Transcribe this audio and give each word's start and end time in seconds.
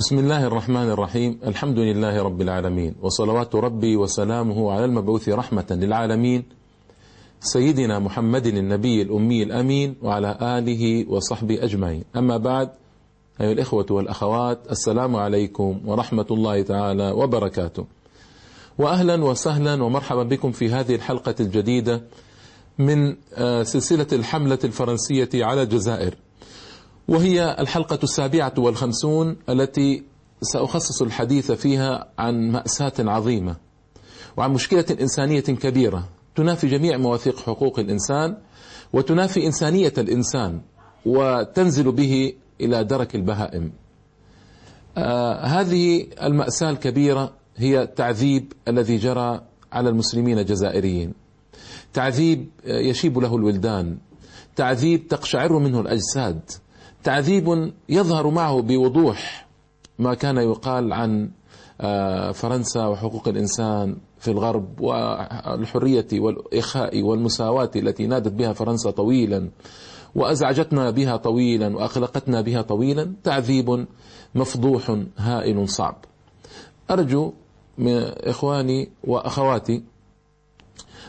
بسم 0.00 0.18
الله 0.18 0.46
الرحمن 0.46 0.90
الرحيم 0.90 1.38
الحمد 1.46 1.78
لله 1.78 2.22
رب 2.22 2.40
العالمين 2.40 2.94
وصلوات 3.02 3.54
ربي 3.54 3.96
وسلامه 3.96 4.72
على 4.72 4.84
المبعوث 4.84 5.28
رحمة 5.28 5.66
للعالمين 5.70 6.44
سيدنا 7.40 7.98
محمد 7.98 8.46
النبي 8.46 9.02
الأمي 9.02 9.42
الأمين 9.42 9.96
وعلى 10.02 10.38
آله 10.42 11.04
وصحبه 11.08 11.64
أجمعين 11.64 12.04
أما 12.16 12.36
بعد 12.36 12.70
أيها 13.40 13.52
الإخوة 13.52 13.86
والأخوات 13.90 14.58
السلام 14.70 15.16
عليكم 15.16 15.80
ورحمة 15.86 16.26
الله 16.30 16.62
تعالى 16.62 17.10
وبركاته 17.10 17.84
وأهلا 18.78 19.24
وسهلا 19.24 19.82
ومرحبا 19.82 20.22
بكم 20.22 20.52
في 20.52 20.68
هذه 20.68 20.94
الحلقة 20.94 21.34
الجديدة 21.40 22.02
من 22.78 23.16
سلسلة 23.62 24.06
الحملة 24.12 24.58
الفرنسية 24.64 25.28
على 25.34 25.62
الجزائر 25.62 26.14
وهي 27.10 27.56
الحلقة 27.58 27.98
السابعة 28.02 28.54
والخمسون 28.58 29.36
التي 29.48 30.02
سأخصص 30.42 31.02
الحديث 31.02 31.52
فيها 31.52 32.08
عن 32.18 32.50
مأساة 32.50 32.92
عظيمة 32.98 33.56
وعن 34.36 34.50
مشكلة 34.50 34.84
إنسانية 35.00 35.40
كبيرة 35.40 36.08
تنافي 36.36 36.66
جميع 36.66 36.96
مواثيق 36.96 37.38
حقوق 37.38 37.78
الإنسان 37.78 38.36
وتنافي 38.92 39.46
إنسانية 39.46 39.92
الإنسان 39.98 40.60
وتنزل 41.06 41.92
به 41.92 42.32
إلى 42.60 42.84
درك 42.84 43.14
البهائم. 43.14 43.72
آه 44.96 45.44
هذه 45.44 46.06
المأساة 46.22 46.70
الكبيرة 46.70 47.32
هي 47.56 47.82
التعذيب 47.82 48.52
الذي 48.68 48.96
جرى 48.96 49.40
على 49.72 49.88
المسلمين 49.88 50.38
الجزائريين. 50.38 51.14
تعذيب 51.92 52.48
يشيب 52.64 53.18
له 53.18 53.36
الولدان. 53.36 53.98
تعذيب 54.56 55.08
تقشعر 55.08 55.58
منه 55.58 55.80
الأجساد. 55.80 56.40
تعذيب 57.04 57.72
يظهر 57.88 58.30
معه 58.30 58.60
بوضوح 58.62 59.46
ما 59.98 60.14
كان 60.14 60.36
يقال 60.36 60.92
عن 60.92 61.30
فرنسا 62.32 62.86
وحقوق 62.86 63.28
الإنسان 63.28 63.96
في 64.18 64.30
الغرب 64.30 64.80
والحرية 64.80 66.06
والإخاء 66.12 67.02
والمساواة 67.02 67.70
التي 67.76 68.06
نادت 68.06 68.32
بها 68.32 68.52
فرنسا 68.52 68.90
طويلا 68.90 69.50
وأزعجتنا 70.14 70.90
بها 70.90 71.16
طويلا 71.16 71.76
وأقلقتنا 71.76 72.40
بها 72.40 72.62
طويلا 72.62 73.12
تعذيب 73.24 73.86
مفضوح 74.34 74.96
هائل 75.16 75.68
صعب. 75.68 75.96
أرجو 76.90 77.32
من 77.78 77.96
إخواني 78.04 78.90
وأخواتي 79.04 79.82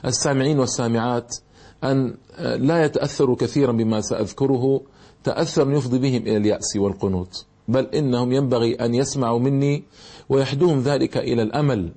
السامعين 0.06 0.60
والسامعات 0.60 1.36
أن 1.84 2.18
لا 2.40 2.86
يتأثروا 2.86 3.36
كثيرا 3.36 3.72
بما 3.72 4.02
سأذكره 4.02 4.82
تأثر 5.24 5.72
يفضي 5.72 6.00
بهم 6.00 6.22
إلى 6.22 6.38
اليأس 6.38 6.76
والقنوط 6.76 7.46
بل 7.68 7.86
إنهم 7.86 8.32
ينبغي 8.32 8.74
أن 8.76 8.96
يسمعوا 8.96 9.40
مني 9.40 9.84
ويحدوهم 10.30 10.80
ذلك 10.80 11.18
إلى 11.18 11.42
الأمل. 11.42 11.92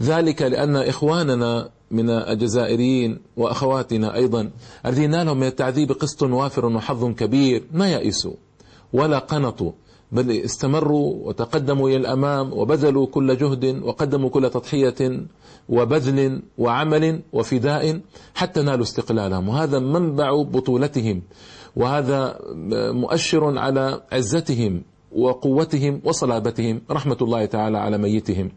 ذلك 0.00 0.42
لأن 0.42 0.76
إخواننا 0.76 1.68
من 1.90 2.10
الجزائريين 2.10 3.18
وأخواتنا 3.36 4.14
أيضا 4.14 4.50
الذين 4.86 5.10
نالهم 5.10 5.36
من 5.36 5.46
التعذيب 5.46 5.92
قسط 5.92 6.22
وافر 6.22 6.66
وحظ 6.66 7.04
كبير 7.14 7.64
ما 7.72 7.88
يأسوا 7.88 8.34
ولا 8.92 9.18
قنطوا 9.18 9.72
بل 10.12 10.30
استمروا 10.30 11.28
وتقدموا 11.28 11.88
إلى 11.88 11.96
الأمام 11.96 12.52
وبذلوا 12.52 13.06
كل 13.06 13.36
جهد 13.36 13.82
وقدموا 13.82 14.28
كل 14.30 14.50
تضحية 14.50 15.26
وبذل 15.68 16.42
وعمل 16.58 17.22
وفداء 17.32 18.00
حتى 18.34 18.62
نالوا 18.62 18.82
استقلالهم. 18.82 19.48
وهذا 19.48 19.78
منبع 19.78 20.42
بطولتهم. 20.42 21.22
وهذا 21.76 22.38
مؤشر 22.92 23.58
على 23.58 24.02
عزتهم 24.12 24.82
وقوتهم 25.12 26.00
وصلابتهم 26.04 26.80
رحمة 26.90 27.16
الله 27.22 27.44
تعالى 27.44 27.78
على 27.78 27.98
ميتهم. 27.98 28.50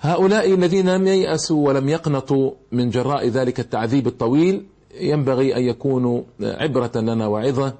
هؤلاء 0.00 0.54
الذين 0.54 0.88
لم 0.88 1.06
ييأسوا 1.06 1.66
ولم 1.68 1.88
يقنطوا 1.88 2.50
من 2.72 2.90
جراء 2.90 3.28
ذلك 3.28 3.60
التعذيب 3.60 4.06
الطويل 4.06 4.66
ينبغي 5.00 5.56
أن 5.56 5.62
يكونوا 5.62 6.22
عبرة 6.40 6.90
لنا 6.94 7.26
وعظة 7.26 7.74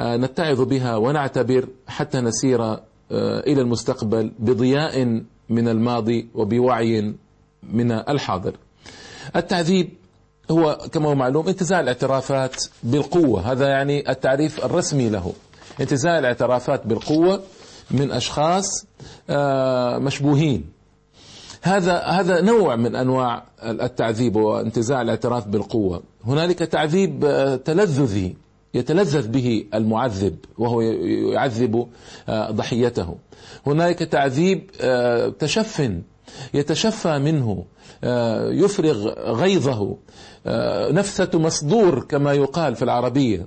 نتعظ 0.00 0.60
بها 0.60 0.96
ونعتبر 0.96 1.68
حتى 1.86 2.20
نسير 2.20 2.72
إلى 3.46 3.60
المستقبل 3.60 4.32
بضياء 4.38 5.22
من 5.48 5.68
الماضي 5.68 6.28
وبوعي 6.34 7.14
من 7.62 7.92
الحاضر. 7.92 8.52
التعذيب 9.36 9.88
هو 10.50 10.78
كما 10.92 11.08
هو 11.08 11.14
معلوم 11.14 11.48
انتزاع 11.48 11.80
الاعترافات 11.80 12.64
بالقوة. 12.82 13.52
هذا 13.52 13.68
يعني 13.68 14.10
التعريف 14.10 14.64
الرسمي 14.64 15.08
له. 15.08 15.32
انتزاع 15.80 16.18
الاعترافات 16.18 16.86
بالقوة 16.86 17.40
من 17.90 18.10
أشخاص 18.10 18.86
مشبوهين. 20.00 20.64
هذا 21.62 21.98
هذا 21.98 22.40
نوع 22.40 22.76
من 22.76 22.96
أنواع 22.96 23.44
التعذيب 23.62 24.36
وانتزاع 24.36 25.02
الاعتراف 25.02 25.46
بالقوة. 25.48 26.02
هنالك 26.24 26.58
تعذيب 26.58 27.20
تلذذي 27.64 28.36
يتلذذ 28.74 29.28
به 29.28 29.64
المعذب 29.74 30.36
وهو 30.58 30.80
يعذب 30.80 31.88
ضحيته. 32.30 33.16
هنالك 33.66 33.98
تعذيب 33.98 34.70
تشف 35.38 35.92
يتشفى 36.54 37.18
منه 37.18 37.64
يفرغ 38.64 39.08
غيظه 39.32 39.96
نفثة 40.90 41.38
مصدور 41.38 42.04
كما 42.04 42.32
يقال 42.32 42.76
في 42.76 42.82
العربية 42.82 43.46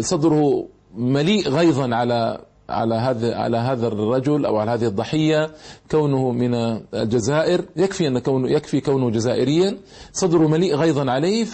صدره 0.00 0.66
مليء 0.94 1.48
غيظا 1.48 1.94
على 1.94 2.40
على 2.70 2.94
هذا 2.94 3.34
على 3.34 3.56
هذا 3.56 3.86
الرجل 3.86 4.46
أو 4.46 4.56
على 4.56 4.70
هذه 4.70 4.86
الضحية 4.86 5.50
كونه 5.90 6.30
من 6.30 6.54
الجزائر. 6.94 7.64
يكفي 7.76 8.08
أن 8.08 8.18
كونه 8.18 8.50
يكفي 8.50 8.80
كونه 8.80 9.10
جزائريا. 9.10 9.76
صدره 10.12 10.48
مليء 10.48 10.76
غيظا 10.76 11.10
عليه 11.10 11.44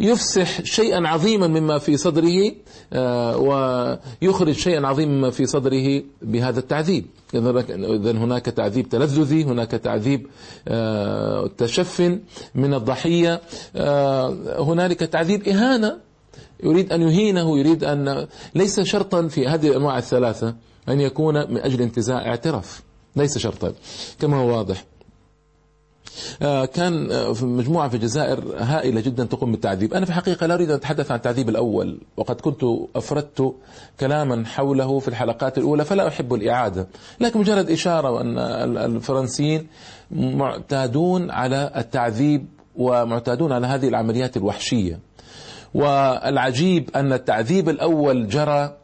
فيفسح 0.00 0.62
شيئا 0.64 1.08
عظيما 1.08 1.46
مما 1.46 1.78
في 1.78 1.96
صدره 1.96 2.52
ويخرج 3.36 4.54
شيئا 4.54 4.86
عظيما 4.86 5.12
مما 5.12 5.30
في 5.30 5.46
صدره 5.46 6.02
بهذا 6.22 6.58
التعذيب. 6.58 7.06
اذا 7.34 8.12
هناك 8.12 8.44
تعذيب 8.44 8.88
تلذذي 8.88 9.44
هناك 9.44 9.70
تعذيب 9.70 10.26
تشف 11.58 12.18
من 12.54 12.74
الضحية 12.74 13.40
هنالك 14.58 15.00
تعذيب 15.00 15.48
إهانة 15.48 16.05
يريد 16.64 16.92
أن 16.92 17.02
يهينه 17.02 17.58
يريد 17.58 17.84
أن 17.84 18.26
ليس 18.54 18.80
شرطا 18.80 19.28
في 19.28 19.48
هذه 19.48 19.68
الأنواع 19.68 19.98
الثلاثة 19.98 20.54
أن 20.88 21.00
يكون 21.00 21.34
من 21.34 21.60
أجل 21.60 21.82
انتزاع 21.82 22.26
اعتراف 22.26 22.82
ليس 23.16 23.38
شرطا. 23.38 23.72
كما 24.20 24.36
هو 24.36 24.56
واضح. 24.56 24.84
كان 26.74 27.08
في 27.34 27.44
مجموعة 27.44 27.88
في 27.88 27.94
الجزائر 27.94 28.54
هائلة 28.58 29.00
جدا 29.00 29.24
تقوم 29.24 29.52
بالتعذيب. 29.52 29.94
أنا 29.94 30.04
في 30.04 30.10
الحقيقة 30.10 30.46
لا 30.46 30.54
أريد 30.54 30.70
أن 30.70 30.76
أتحدث 30.76 31.10
عن 31.10 31.16
التعذيب 31.16 31.48
الأول 31.48 32.00
وقد 32.16 32.40
كنت 32.40 32.60
أفردت 32.96 33.54
كلاما 34.00 34.46
حوله 34.46 34.98
في 34.98 35.08
الحلقات 35.08 35.58
الأولى 35.58 35.84
فلا 35.84 36.08
أحب 36.08 36.34
الإعادة. 36.34 36.88
لكن 37.20 37.40
مجرد 37.40 37.70
إشارة 37.70 38.20
أن 38.20 38.38
الفرنسيين 38.78 39.66
معتادون 40.10 41.30
على 41.30 41.72
التعذيب 41.76 42.46
ومعتادون 42.76 43.52
على 43.52 43.66
هذه 43.66 43.88
العمليات 43.88 44.36
الوحشية. 44.36 45.05
والعجيب 45.76 46.90
أن 46.96 47.12
التعذيب 47.12 47.68
الأول 47.68 48.28
جرى 48.28 48.76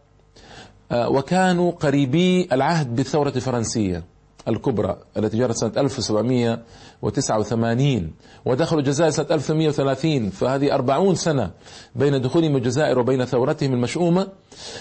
وكانوا 0.92 1.70
قريبي 1.70 2.48
العهد 2.53 2.97
بالثورة 2.97 3.32
الفرنسية 3.36 4.04
الكبرى 4.48 4.97
التي 5.16 5.38
جرت 5.38 5.56
سنة 5.56 5.72
1789 5.76 8.10
ودخلوا 8.44 8.81
الجزائر 8.81 9.10
سنة 9.10 9.26
1830 9.31 10.31
فهذه 10.31 10.75
أربعون 10.75 11.14
سنة 11.14 11.50
بين 11.97 12.20
دخولهم 12.20 12.56
الجزائر 12.56 12.98
وبين 12.98 13.25
ثورتهم 13.25 13.72
المشؤومة. 13.72 14.28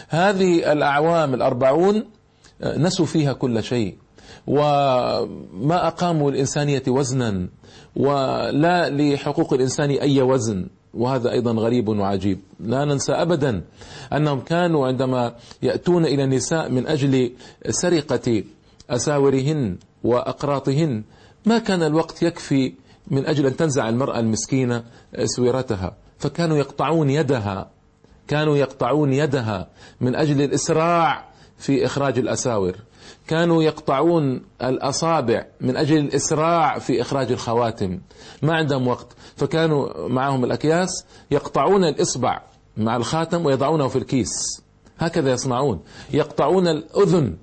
هذه 0.10 0.72
الأعوام 0.72 1.34
الأربعون 1.34 2.04
نسوا 2.64 3.06
فيها 3.06 3.34
كل 3.34 3.64
شيء 3.64 3.98
وما 4.48 5.88
أقاموا 5.88 6.32
الإنسانية 6.32 6.84
وزنا 6.88 7.48
ولا 7.96 8.90
لحقوق 8.90 9.54
الإنسان 9.54 9.90
أي 9.90 10.22
وزن. 10.22 10.68
وهذا 10.94 11.32
أيضا 11.32 11.52
غريب 11.52 11.88
وعجيب. 11.88 12.40
لا 12.60 12.86
ننسى 12.86 13.12
أبدا 13.12 13.64
أنهم 14.14 14.40
كانوا 14.40 14.88
عندما 14.88 15.36
يأتون 15.62 16.06
إلى 16.06 16.24
النساء 16.24 16.70
من 16.70 16.88
أجل 16.88 17.32
سرقة 17.70 18.44
أساورهن 18.90 19.78
وأقراطهن 20.04 21.04
ما 21.46 21.58
كان 21.60 21.84
الوقت 21.84 22.24
يكفي 22.24 22.74
من 23.08 23.26
أجل 23.26 23.46
أن 23.46 23.56
تنزع 23.56 23.90
المرأة 23.90 24.20
المسكينة 24.20 24.84
أسورتها 25.16 25.96
فكانوا 26.18 26.58
يقطعون 26.58 27.10
يدها 27.10 27.70
كانوا 28.28 28.58
يقطعون 28.58 29.14
يدها 29.14 29.68
من 30.02 30.16
أجل 30.16 30.42
الإسراع 30.42 31.32
في 31.58 31.86
إخراج 31.86 32.20
الأساور. 32.20 32.76
كانوا 33.28 33.64
يقطعون 33.64 34.42
الأصابع 34.64 35.46
من 35.62 35.78
أجل 35.78 35.98
الإسراع 35.98 36.80
في 36.80 37.02
إخراج 37.02 37.32
الخواتم. 37.32 38.00
ما 38.42 38.56
عندهم 38.56 38.88
وقت. 38.88 39.08
فكانوا 39.42 40.08
معهم 40.08 40.44
الأكياس 40.44 41.06
يقطعون 41.32 41.84
الإصبع 41.84 42.42
مع 42.78 42.96
الخاتم 42.96 43.46
ويضعونه 43.46 43.88
في 43.88 43.96
الكيس. 43.96 44.34
هكذا 45.00 45.32
يصنعون. 45.32 45.80
يقطعون 46.14 46.68
الأذن 46.68 47.38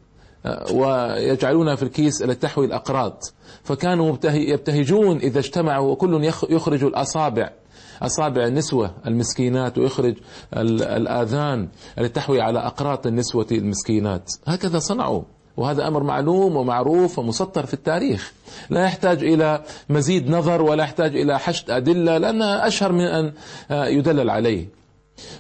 آه، 0.47 0.73
ويجعلونها 0.73 1.75
في 1.75 1.83
الكيس 1.83 2.23
التي 2.23 2.35
تحوي 2.35 2.67
الأقراط. 2.67 3.35
فكانوا 3.63 4.17
يبتهجون 4.25 5.17
إذا 5.17 5.39
اجتمعوا 5.39 5.93
وكل 5.93 6.25
يخرج 6.51 6.85
الأصابع. 6.85 7.51
أصابع 8.03 8.47
النسوة 8.47 8.95
المسكينات 9.07 9.79
ويخرج 9.79 10.15
الآذان 10.57 11.69
التي 11.99 12.13
تحوي 12.13 12.41
على 12.41 12.59
أقراط 12.59 13.07
النسوة 13.07 13.47
المسكينات. 13.53 14.31
هكذا 14.47 14.79
صنعوا. 14.79 15.23
وهذا 15.59 15.89
أمر 15.89 16.03
معلوم 16.03 16.57
ومعروف 16.57 17.19
ومسطر 17.19 17.67
في 17.67 17.75
التاريخ. 17.75 18.33
لا 18.71 18.85
يحتاج 18.85 19.25
إلى 19.25 19.63
مزيد 19.89 20.31
نظر 20.31 20.63
ولا 20.63 20.85
يحتاج 20.85 21.17
إلى 21.17 21.39
حشد 21.39 21.71
أدلة 21.71 22.19
لانها 22.19 22.67
أشهر 22.67 22.93
من 22.93 23.05
أن 23.05 23.33
يدلل 23.71 24.31
عليه. 24.31 24.79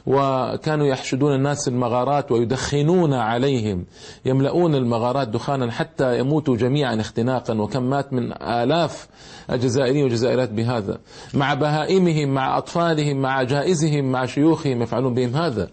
وكانوا 0.07 0.87
يحشدون 0.87 1.35
الناس 1.35 1.69
المغارات 1.69 2.33
ويدخنون 2.33 3.15
عليهم 3.15 3.85
يملؤون 4.25 4.75
المغارات 4.75 5.29
دخانا 5.29 5.71
حتى 5.73 6.19
يموتوا 6.19 6.57
جميعا 6.57 7.01
اختناقا. 7.01 7.55
وكم 7.55 7.83
مات 7.83 8.13
من 8.13 8.43
آلاف 8.43 9.09
الجزائريين 9.51 10.03
والجزائرات 10.03 10.51
بهذا. 10.51 10.99
مع 11.35 11.55
بهائمهم 11.55 12.29
مع 12.29 12.59
أطفالهم 12.59 13.17
مع 13.17 13.43
جائزهم 13.43 14.13
مع 14.13 14.27
شيوخهم 14.27 14.83
يفعلون 14.83 15.15
بهم 15.15 15.37
هذا. 15.37 15.69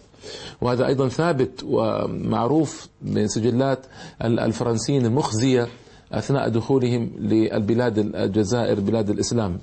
وهذا 0.60 0.86
أيضا 0.86 1.08
ثابت 1.08 1.64
ومعروف 1.64 2.88
من 3.02 3.28
سجلات 3.28 3.86
الفرنسيين 4.22 5.06
المخزية 5.06 5.68
أثناء 6.12 6.48
دخولهم 6.48 7.10
للبلاد 7.18 7.98
الجزائر 7.98 8.80
بلاد 8.80 9.10
الإسلام. 9.10 9.58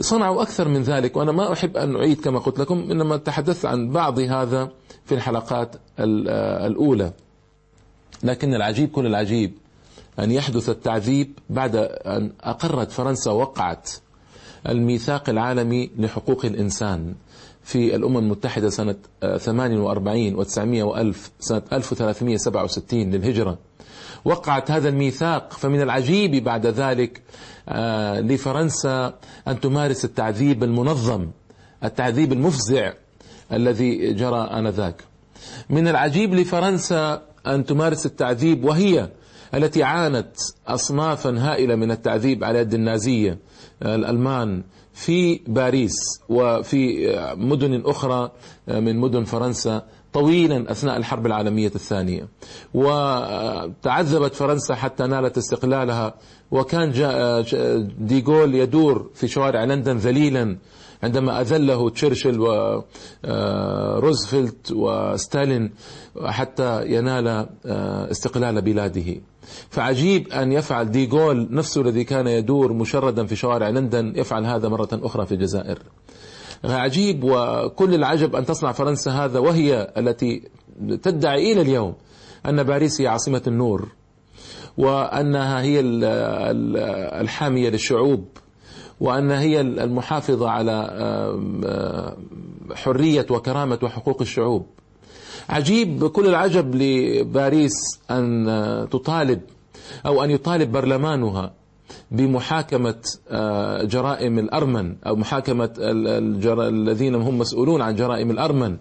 صنعوا 0.00 0.42
أكثر 0.42 0.68
من 0.68 0.82
ذلك 0.82 1.16
وأنا 1.16 1.32
ما 1.32 1.52
أحب 1.52 1.76
أن 1.76 1.96
أعيد 1.96 2.20
كما 2.20 2.38
قلت 2.38 2.58
لكم 2.58 2.90
إنما 2.90 3.16
تحدثت 3.16 3.66
عن 3.66 3.90
بعض 3.90 4.18
هذا 4.18 4.70
في 5.04 5.14
الحلقات 5.14 5.76
الأولى. 5.98 7.12
لكن 8.22 8.54
العجيب 8.54 8.88
كل 8.90 9.06
العجيب 9.06 9.52
أن 10.18 10.30
يحدث 10.30 10.68
التعذيب 10.68 11.38
بعد 11.50 11.76
أن 12.06 12.32
أقرت 12.40 12.90
فرنسا 12.90 13.30
وقعت 13.30 13.90
الميثاق 14.68 15.28
العالمي 15.28 15.90
لحقوق 15.98 16.44
الإنسان. 16.44 17.14
في 17.66 17.96
الأمم 17.96 18.16
المتحدة 18.16 18.70
سنة 18.70 18.94
48 19.38 20.44
و900 20.44 20.58
وألف 20.58 21.30
سنة 21.40 21.62
1367 21.72 23.10
للهجرة. 23.10 23.58
وقعت 24.24 24.70
هذا 24.70 24.88
الميثاق 24.88 25.52
فمن 25.52 25.80
العجيب 25.80 26.44
بعد 26.44 26.66
ذلك 26.66 27.22
آه، 27.68 28.20
لفرنسا 28.20 29.14
أن 29.48 29.60
تمارس 29.60 30.04
التعذيب 30.04 30.64
المنظم 30.64 31.30
التعذيب 31.84 32.32
المفزع 32.32 32.92
الذي 33.52 34.12
جرى 34.12 34.40
آنذاك. 34.52 35.04
من 35.70 35.88
العجيب 35.88 36.34
لفرنسا 36.34 37.22
أن 37.46 37.64
تمارس 37.64 38.06
التعذيب 38.06 38.64
وهي 38.64 39.10
التي 39.54 39.82
عانت 39.82 40.36
أصنافا 40.68 41.38
هائلة 41.38 41.74
من 41.74 41.90
التعذيب 41.90 42.44
على 42.44 42.58
يد 42.58 42.74
النازية 42.74 43.38
الألمان 43.82 44.62
في 44.96 45.40
باريس 45.46 45.94
وفي 46.28 47.08
مدن 47.36 47.82
أخرى 47.86 48.30
من 48.68 48.96
مدن 48.96 49.24
فرنسا 49.24 49.82
طويلا 50.12 50.70
أثناء 50.70 50.96
الحرب 50.96 51.26
العالمية 51.26 51.72
الثانية. 51.74 52.28
وتعذبت 52.74 54.34
فرنسا 54.34 54.74
حتى 54.74 55.06
نالت 55.06 55.38
استقلالها 55.38 56.14
وكان 56.50 56.92
ديغول 57.98 58.54
يدور 58.54 59.10
في 59.14 59.28
شوارع 59.28 59.64
لندن 59.64 59.96
ذليلا. 59.96 60.56
عندما 61.02 61.40
أذله 61.40 61.90
تشرشل 61.90 62.40
وروزفلت 63.24 64.72
وستالين 64.72 65.70
حتى 66.24 66.86
ينال 66.86 67.28
آه، 67.66 68.10
استقلال 68.10 68.62
بلاده. 68.62 69.20
فعجيب 69.70 70.28
أن 70.32 70.52
يفعل 70.52 70.90
ديغول 70.90 71.48
نفسه 71.50 71.80
الذي 71.80 72.04
كان 72.04 72.26
يدور 72.26 72.72
مشردا 72.72 73.26
في 73.26 73.36
شوارع 73.36 73.68
لندن 73.68 74.12
يفعل 74.16 74.44
هذا 74.44 74.68
مرة 74.68 74.88
أخرى 74.92 75.26
في 75.26 75.32
الجزائر. 75.32 75.78
عجيب 76.64 77.24
وكل 77.24 77.94
العجب 77.94 78.36
أن 78.36 78.46
تصنع 78.46 78.72
فرنسا 78.72 79.10
هذا 79.10 79.38
وهي 79.38 79.92
التي 79.96 80.42
تدعي 81.02 81.52
إلى 81.52 81.60
اليوم 81.60 81.94
أن 82.46 82.62
باريس 82.62 83.00
هي 83.00 83.06
عاصمة 83.06 83.42
النور 83.46 83.88
وأنها 84.78 85.62
هي 85.62 85.80
الحامية 87.20 87.68
للشعوب. 87.70 88.24
وأن 89.00 89.30
هي 89.30 89.60
المحافظة 89.60 90.50
على 90.50 90.76
حرية 92.74 93.26
وكرامة 93.30 93.78
وحقوق 93.82 94.20
الشعوب. 94.20 94.66
عجيب 95.48 96.06
كل 96.06 96.26
العجب 96.26 96.74
لباريس 96.74 97.72
أن 98.10 98.46
تطالب 98.90 99.40
أو 100.06 100.24
أن 100.24 100.30
يطالب 100.30 100.72
برلمانها 100.72 101.52
بمحاكمة 102.10 102.94
آه، 103.30 103.82
جرائم 103.84 104.38
الأرمن 104.38 104.96
أو 105.06 105.16
محاكمة 105.16 105.70
الذين 105.78 107.14
هم 107.14 107.38
مسؤولون 107.38 107.82
عن 107.82 107.94
جرائم 107.96 108.30
الأرمن 108.30 108.76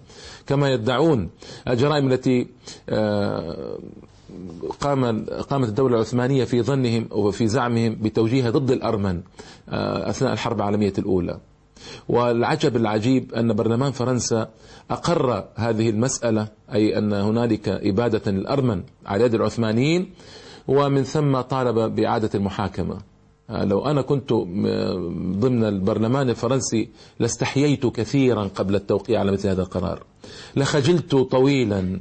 كما 0.47 0.69
يدعون 0.69 1.29
الجرائم 1.67 2.11
التي 2.11 2.47
آه، 2.89 3.77
قام 4.79 5.25
قامت 5.25 5.69
الدولة 5.69 5.95
العثمانية 5.95 6.43
في 6.43 6.61
ظنهم 6.61 7.07
وفي 7.11 7.47
زعمهم 7.47 7.95
بتوجيهها 7.95 8.49
ضد 8.49 8.71
الأرمن 8.71 9.21
آه، 9.69 10.09
أثناء 10.09 10.33
الحرب 10.33 10.57
العالمية 10.57 10.93
الأولى. 10.97 11.39
والعجب 12.09 12.75
العجيب 12.75 13.33
أن 13.33 13.53
برلمان 13.53 13.91
فرنسا 13.91 14.49
أقر 14.91 15.43
هذه 15.55 15.89
المسألة 15.89 16.47
أي 16.73 16.97
أن 16.97 17.13
هنالك 17.13 17.69
إبادة 17.69 18.31
للأرمن 18.31 18.83
على 19.05 19.23
يد 19.23 19.33
العثمانيين 19.33 20.09
ومن 20.67 21.03
ثم 21.03 21.41
طالب 21.41 21.95
بإعادة 21.95 22.29
المحاكمة. 22.35 22.97
لو 23.49 23.85
أنا 23.85 24.01
كنت 24.01 24.33
ضمن 25.39 25.63
البرلمان 25.63 26.29
الفرنسي 26.29 26.89
لاستحييت 27.19 27.85
كثيرا 27.85 28.43
قبل 28.43 28.75
التوقيع 28.75 29.19
على 29.19 29.31
مثل 29.31 29.49
هذا 29.49 29.61
القرار. 29.61 30.03
لخجلت 30.55 31.15
طويلا 31.15 31.99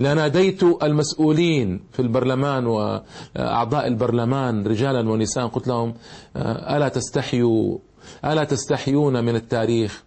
لناديت 0.00 0.62
المسؤولين 0.62 1.80
في 1.92 2.02
البرلمان 2.02 2.66
وأعضاء 2.66 3.86
البرلمان 3.86 4.66
رجالا 4.66 5.10
ونساء 5.10 5.46
قلت 5.46 5.68
لهم 5.68 5.94
ألا 6.36 6.88
تستحيوا 6.88 7.78
ألا 8.24 8.44
تستحيون 8.44 9.24
من 9.24 9.36
التاريخ؟ 9.36 10.02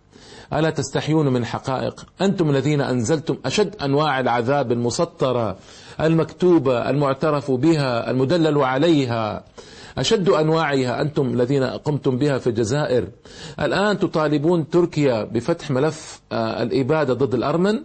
ألا 0.54 0.70
تستحيون 0.70 1.28
من 1.34 1.46
حقائق؟ 1.46 2.06
أنتم 2.22 2.50
الذين 2.50 2.82
أنزلتم 2.82 3.38
أشد 3.46 3.76
أنواع 3.82 4.20
العذاب 4.20 4.72
المسطرة 4.72 5.58
المكتوبة 6.02 6.90
المعترف 6.90 7.52
بها 7.52 8.12
المدلل 8.12 8.58
عليها. 8.58 9.44
أشد 9.98 10.30
أنواعها 10.30 11.02
أنتم 11.02 11.28
الذين 11.34 11.64
قمتم 11.64 12.18
بها 12.18 12.38
في 12.38 12.48
الجزائر. 12.48 13.08
الآن 13.60 14.00
تطالبون 14.00 14.70
تركيا 14.70 15.24
بفتح 15.24 15.72
ملف 15.72 16.22
آه، 16.32 16.64
الإبادة 16.64 17.14
ضد 17.14 17.34
الأرمن. 17.34 17.80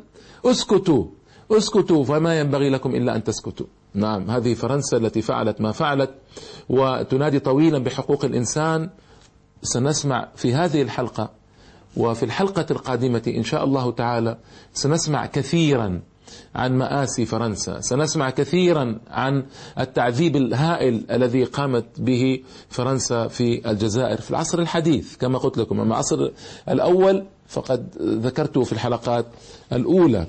اسكتوا. 0.44 1.04
اسكتوا 1.52 2.04
فما 2.04 2.40
ينبغي 2.40 2.70
لكم 2.70 2.94
إلا 2.94 3.16
أن 3.16 3.24
تسكتوا. 3.24 3.66
نعم 3.94 4.30
هذه 4.30 4.54
فرنسا 4.54 4.96
التي 4.96 5.22
فعلت 5.22 5.60
ما 5.60 5.72
فعلت 5.72 6.10
وتنادي 6.68 7.38
طويلا 7.38 7.78
بحقوق 7.78 8.24
الإنسان. 8.24 8.90
سنسمع 9.62 10.28
في 10.36 10.54
هذه 10.54 10.82
الحلقة 10.82 11.30
وفي 11.96 12.22
الحلقة 12.22 12.66
القادمة 12.70 13.22
إن 13.26 13.44
شاء 13.44 13.64
الله 13.64 13.92
تعالى 13.92 14.38
سنسمع 14.72 15.26
كثيرا 15.26 16.00
عن 16.54 16.78
مآسي 16.78 17.24
فرنسا 17.24 17.80
سنسمع 17.80 18.30
كثيرا 18.30 18.98
عن 19.10 19.44
التعذيب 19.78 20.36
الهائل 20.36 21.04
الذي 21.10 21.44
قامت 21.44 21.84
به 21.98 22.42
فرنسا 22.68 23.28
في 23.28 23.70
الجزائر 23.70 24.20
في 24.20 24.30
العصر 24.30 24.58
الحديث. 24.58 25.16
كما 25.16 25.38
قلت 25.38 25.58
لكم 25.58 25.80
أما 25.80 25.90
العصر 25.90 26.30
الأول 26.68 27.26
فقد 27.46 27.88
ذكرته 28.02 28.62
في 28.62 28.72
الحلقات 28.72 29.26
الأولى. 29.72 30.26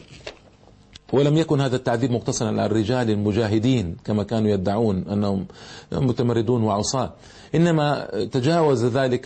ولم 1.13 1.37
يكن 1.37 1.61
هذا 1.61 1.75
التعذيب 1.75 2.11
مقتصرا 2.11 2.47
على 2.47 2.65
الرجال 2.65 3.09
المجاهدين 3.09 3.97
كما 4.05 4.23
كانوا 4.23 4.49
يدعون 4.49 5.07
أنهم 5.07 5.45
متمردون 5.91 6.63
وعصاة. 6.63 7.13
إنما 7.55 8.07
تجاوز 8.31 8.85
ذلك 8.85 9.23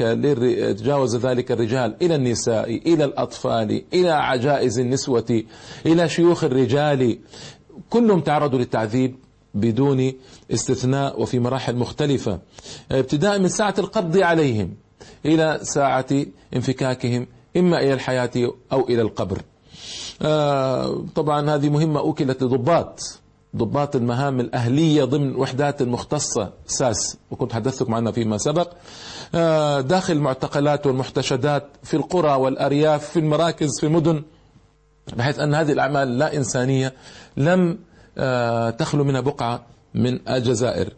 تجاوز 0.80 1.16
ذلك 1.16 1.52
الرجال 1.52 1.96
إلى 2.02 2.16
النساء 2.16 2.94
إلى 2.94 3.06
الأطفال 3.06 3.84
إلى 3.94 4.10
عجائز 4.10 4.80
النسوة 4.80 5.44
إلى 5.86 6.10
شيوخ 6.10 6.44
الرجال. 6.44 7.20
كلهم 7.90 8.22
تعرضوا 8.22 8.60
للتعذيب 8.60 9.16
بدون 9.54 10.14
استثناء 10.52 11.22
وفي 11.22 11.40
مراحل 11.40 11.76
مختلفة. 11.76 12.40
ابتداء 12.92 13.40
من 13.40 13.48
ساعة 13.48 13.76
القبض 13.80 14.18
عليهم 14.18 14.74
إلى 15.26 15.60
ساعة 15.62 16.08
انفكاكهم 16.56 17.28
إما 17.58 17.80
إلى 17.82 17.94
الحياة 17.94 18.32
أو 18.72 18.90
إلى 18.90 19.02
القبر. 19.02 19.42
طبعا 21.16 21.56
هذه 21.56 21.70
مهمة 21.70 22.00
أوكلت 22.00 22.44
لضباط 22.44 23.20
ضباط 23.56 23.96
المهام 23.96 24.40
الأهلية 24.40 25.04
ضمن 25.04 25.36
وحدات 25.36 25.82
المختصة 25.82 26.50
ساس 26.68 27.18
وكنت 27.32 27.54
حدثتكم 27.54 27.94
عنها 27.94 28.12
فيما 28.12 28.38
سبق. 28.38 28.70
آه، 29.36 29.82
داخل 29.82 30.14
المعتقلات 30.14 30.88
والمحتشدات 30.88 31.64
في 31.84 31.94
القرى 31.98 32.32
والأرياف 32.36 33.10
في 33.10 33.20
المراكز 33.20 33.70
في 33.80 33.86
المدن 33.86 34.24
بحيث 35.18 35.40
أن 35.40 35.56
هذه 35.56 35.72
الأعمال 35.72 36.18
لا 36.18 36.36
إنسانية 36.36 36.94
لم 37.38 37.80
آه، 38.18 38.70
تخلو 38.70 39.04
منها 39.04 39.22
بقعة 39.22 39.62
من 39.96 40.20
الجزائر. 40.30 40.94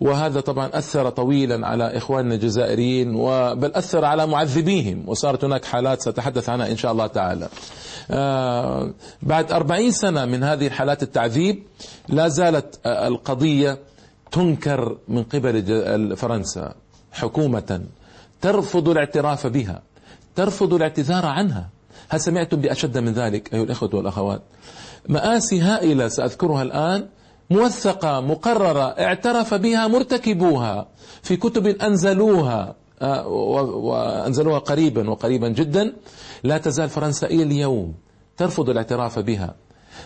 وهذا 0.00 0.40
طبعا 0.40 0.70
أثر 0.74 1.10
طويلا 1.10 1.66
على 1.66 1.96
إخواننا 1.96 2.34
الجزائريين 2.34 3.12
بل 3.54 3.72
أثر 3.74 4.04
على 4.04 4.26
معذبيهم 4.26 5.02
وصارت 5.06 5.44
هناك 5.44 5.64
حالات 5.64 6.02
سأتحدث 6.02 6.48
عنها 6.48 6.70
إن 6.70 6.76
شاء 6.76 6.92
الله 6.92 7.06
تعالى. 7.06 7.48
آه، 8.10 8.92
بعد 9.22 9.52
أربعين 9.52 9.90
سنة 9.90 10.24
من 10.24 10.42
هذه 10.44 10.70
حالات 10.70 11.02
التعذيب 11.02 11.62
لا 12.08 12.28
زالت 12.28 12.78
القضية 12.86 13.78
تنكر 14.32 14.96
من 15.08 15.22
قبل 15.22 16.16
فرنسا 16.16 16.74
حكومة 17.12 17.80
ترفض 18.40 18.88
الاعتراف 18.88 19.46
بها 19.46 19.82
ترفض 20.36 20.74
الاعتذار 20.74 21.26
عنها. 21.26 21.68
هل 22.08 22.20
سمعتم 22.20 22.60
بأشد 22.60 22.98
من 22.98 23.12
ذلك 23.12 23.54
أيها 23.54 23.62
الأخوة 23.62 23.90
والأخوات؟ 23.94 24.42
مآسي 25.08 25.60
هائلة 25.60 26.08
سأذكرها 26.08 26.62
الآن 26.62 27.06
موثقة 27.50 28.20
مقررة 28.20 28.84
اعترف 28.84 29.54
بها 29.54 29.86
مرتكبوها. 29.86 30.86
في 31.22 31.36
كتب 31.36 31.66
أنزلوها 31.66 32.74
آه، 33.02 33.28
وأنزلوها 33.28 34.58
قريبا 34.58 35.10
وقريبا 35.10 35.48
جدا. 35.48 35.92
لا 36.44 36.58
تزال 36.58 36.88
فرنسا 36.88 37.26
إلى 37.26 37.42
اليوم 37.42 37.94
ترفض 38.36 38.70
الاعتراف 38.70 39.18
بها 39.18 39.54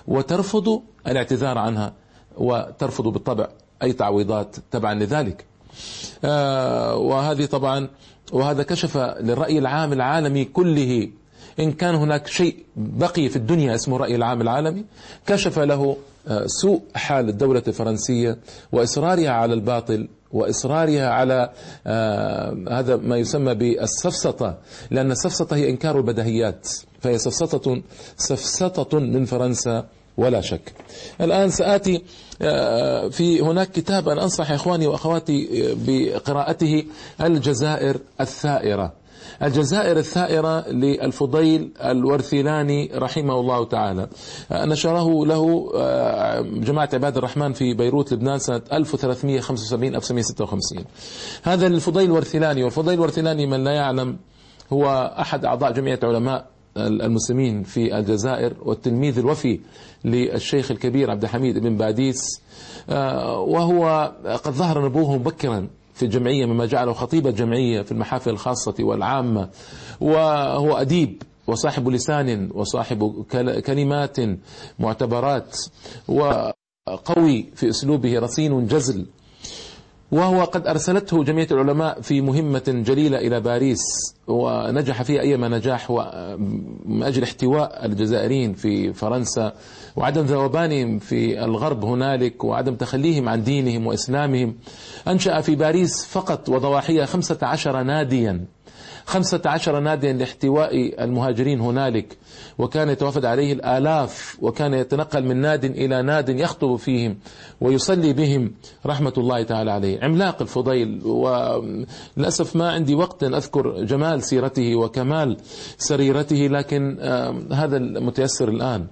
وترفض 0.08 0.82
الاعتذار 1.06 1.58
عنها 1.58 1.92
وترفض 2.36 3.08
بالطبع 3.08 3.48
أي 3.82 3.92
تعويضات 3.92 4.56
تبعا 4.70 4.94
لذلك. 4.94 5.44
آه، 6.24 6.96
وهذه 6.96 7.44
طبعا 7.44 7.88
وهذا 8.32 8.62
كشف 8.62 8.96
للرأي 8.96 9.58
العام 9.58 9.92
العالمي 9.92 10.44
كله. 10.44 11.10
إن 11.60 11.72
كان 11.72 11.94
هناك 11.94 12.26
شيء 12.26 12.56
بقي 12.76 13.28
في 13.28 13.36
الدنيا 13.36 13.74
اسمه 13.74 13.96
الرأي 13.96 14.16
العام 14.16 14.40
العالمي 14.40 14.84
كشف 15.26 15.58
له 15.58 15.96
سوء 16.46 16.82
حال 16.94 17.28
الدولة 17.28 17.62
الفرنسية 17.68 18.38
وإصرارها 18.72 19.30
على 19.30 19.54
الباطل 19.54 20.08
وإصرارها 20.32 21.08
على 21.08 21.50
آه، 21.86 22.56
هذا 22.70 22.96
ما 22.96 23.16
يسمى 23.16 23.54
بالسفسطة 23.54 24.58
لأن 24.90 25.10
السفسطة 25.10 25.56
هي 25.56 25.70
إنكار 25.70 25.98
البدهيات 25.98 26.68
فهي 27.00 27.18
سفسطة 27.18 27.82
سفسطة 28.16 28.98
من 28.98 29.24
فرنسا 29.24 29.86
ولا 30.16 30.40
شك. 30.40 30.72
الآن 31.20 31.50
سآتي 31.50 32.02
آه، 32.42 33.08
في 33.08 33.40
هناك 33.40 33.70
كتاب 33.70 34.08
أنا 34.08 34.22
أنصح 34.22 34.50
إخواني 34.50 34.86
وأخواتي 34.86 35.48
بقراءته 35.86 36.84
الجزائر 37.20 38.00
الثائرة. 38.20 38.99
الجزائر 39.42 39.96
الثائرة 39.98 40.68
للفضيل 40.68 41.72
الورثلاني 41.84 42.90
رحمه 42.94 43.40
الله 43.40 43.64
تعالى. 43.64 44.08
نشره 44.52 45.26
له 45.26 45.72
آه، 45.76 46.40
جماعة 46.40 46.88
عباد 46.92 47.16
الرحمن 47.16 47.52
في 47.52 47.74
بيروت 47.74 48.12
لبنان 48.12 48.38
سنة 48.38 48.62
1375 48.72 49.94
1956 49.94 50.84
هذا 51.42 51.66
الفضيل 51.66 52.04
الورثلاني 52.04 52.62
والفضيل 52.64 52.94
الورثلاني 52.94 53.46
من 53.46 53.64
لا 53.64 53.72
يعلم 53.72 54.16
هو 54.72 55.14
أحد 55.18 55.44
أعضاء 55.44 55.72
جمعية 55.72 56.00
علماء 56.02 56.46
المسلمين 56.76 57.62
في 57.62 57.98
الجزائر 57.98 58.54
والتلميذ 58.62 59.18
الوفي 59.18 59.60
للشيخ 60.04 60.70
الكبير 60.70 61.10
عبد 61.10 61.22
الحميد 61.22 61.58
بن 61.58 61.76
باديس. 61.76 62.40
آه، 62.90 63.38
وهو 63.38 64.12
قد 64.44 64.52
ظهر 64.52 64.84
نبوه 64.84 65.16
مبكرا. 65.16 65.68
في 66.00 66.06
الجمعية 66.06 66.46
مما 66.46 66.66
جعله 66.66 66.92
خطيب 66.92 67.26
الجمعية 67.26 67.82
في 67.82 67.92
المحافل 67.92 68.30
الخاصة 68.30 68.74
والعامة. 68.80 69.48
وهو 70.00 70.76
أديب 70.76 71.22
وصاحب 71.46 71.88
لسان 71.88 72.50
وصاحب 72.54 73.24
كلمات 73.66 74.16
معتبرات 74.78 75.56
وقوي 76.08 77.46
في 77.54 77.68
أسلوبه 77.68 78.18
رصين 78.18 78.66
جزل. 78.66 79.06
وهو 80.12 80.44
قد 80.44 80.66
أرسلته 80.66 81.24
جمعية 81.24 81.48
العلماء 81.50 82.00
في 82.00 82.20
مهمة 82.20 82.62
جليلة 82.66 83.18
إلى 83.18 83.40
باريس 83.40 83.82
ونجح 84.26 85.02
فيها 85.02 85.20
أيما 85.20 85.48
نجاح 85.48 85.90
من 86.86 87.02
أجل 87.02 87.22
احتواء 87.22 87.86
الجزائريين 87.86 88.54
في 88.54 88.92
فرنسا. 88.92 89.52
وعدم 89.96 90.22
ذوبانهم 90.22 90.98
في 90.98 91.44
الغرب 91.44 91.84
هنالك 91.84 92.44
وعدم 92.44 92.74
تخليهم 92.74 93.28
عن 93.28 93.42
دينهم 93.42 93.86
وإسلامهم. 93.86 94.56
أنشأ 95.08 95.40
في 95.40 95.54
باريس 95.54 96.06
فقط 96.06 96.48
وضواحيها 96.48 97.06
خمسة 97.06 97.38
عشر 97.42 97.82
ناديا. 97.82 98.44
خمسة 99.06 99.40
عشر 99.46 99.80
ناديا 99.80 100.12
لاحتواء 100.12 101.04
المهاجرين 101.04 101.60
هنالك. 101.60 102.16
وكان 102.58 102.88
يتوافد 102.88 103.24
عليه 103.24 103.52
الآلاف 103.52 104.36
وكان 104.42 104.74
يتنقل 104.74 105.24
من 105.24 105.36
ناد 105.36 105.64
إلى 105.64 106.02
ناد 106.02 106.28
يخطب 106.28 106.76
فيهم 106.76 107.18
ويصلي 107.60 108.12
بهم 108.12 108.52
رحمة 108.86 109.12
الله 109.18 109.42
تعالى 109.42 109.70
عليه. 109.70 110.00
عملاق 110.02 110.42
الفضيل 110.42 111.00
وللأسف 111.04 112.56
ما 112.56 112.70
عندي 112.70 112.94
وقت 112.94 113.22
أن 113.24 113.34
أذكر 113.34 113.84
جمال 113.84 114.22
سيرته 114.22 114.76
وكمال 114.76 115.36
سريرته 115.78 116.36
لكن 116.36 116.98
هذا 117.52 117.76
المتيسر 117.76 118.48
الآن. 118.48 118.86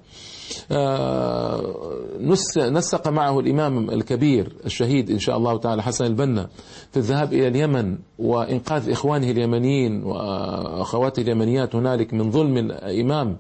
نسق 2.71 3.09
معه 3.09 3.41
الإمام 3.41 3.91
الكبير 3.91 4.53
الشهيد 4.67 5.11
إن 5.11 5.19
شاء 5.19 5.37
الله 5.37 5.59
تعالى 5.59 5.83
حسن 5.83 6.05
البنا 6.05 6.49
في 6.91 6.97
الذهاب 6.97 7.33
إلى 7.33 7.49
اليمن 7.49 7.99
وإنقاذ 8.19 8.91
إخوانه 8.91 9.31
اليمنيين 9.31 10.05
وأخواته 10.05 11.21
اليمنيات 11.21 11.75
هنالك 11.75 12.15
من 12.15 12.31
ظلم 12.31 12.57
الإمام 12.59 13.37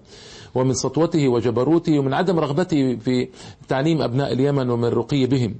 ومن 0.54 0.74
سطوته 0.74 1.28
وجبروته 1.28 1.98
ومن 1.98 2.14
عدم 2.14 2.38
رغبته 2.38 2.96
في 2.96 3.28
تعليم 3.68 4.02
أبناء 4.02 4.32
اليمن 4.32 4.70
ومن 4.70 4.84
الرقي 4.84 5.26
بهم. 5.26 5.54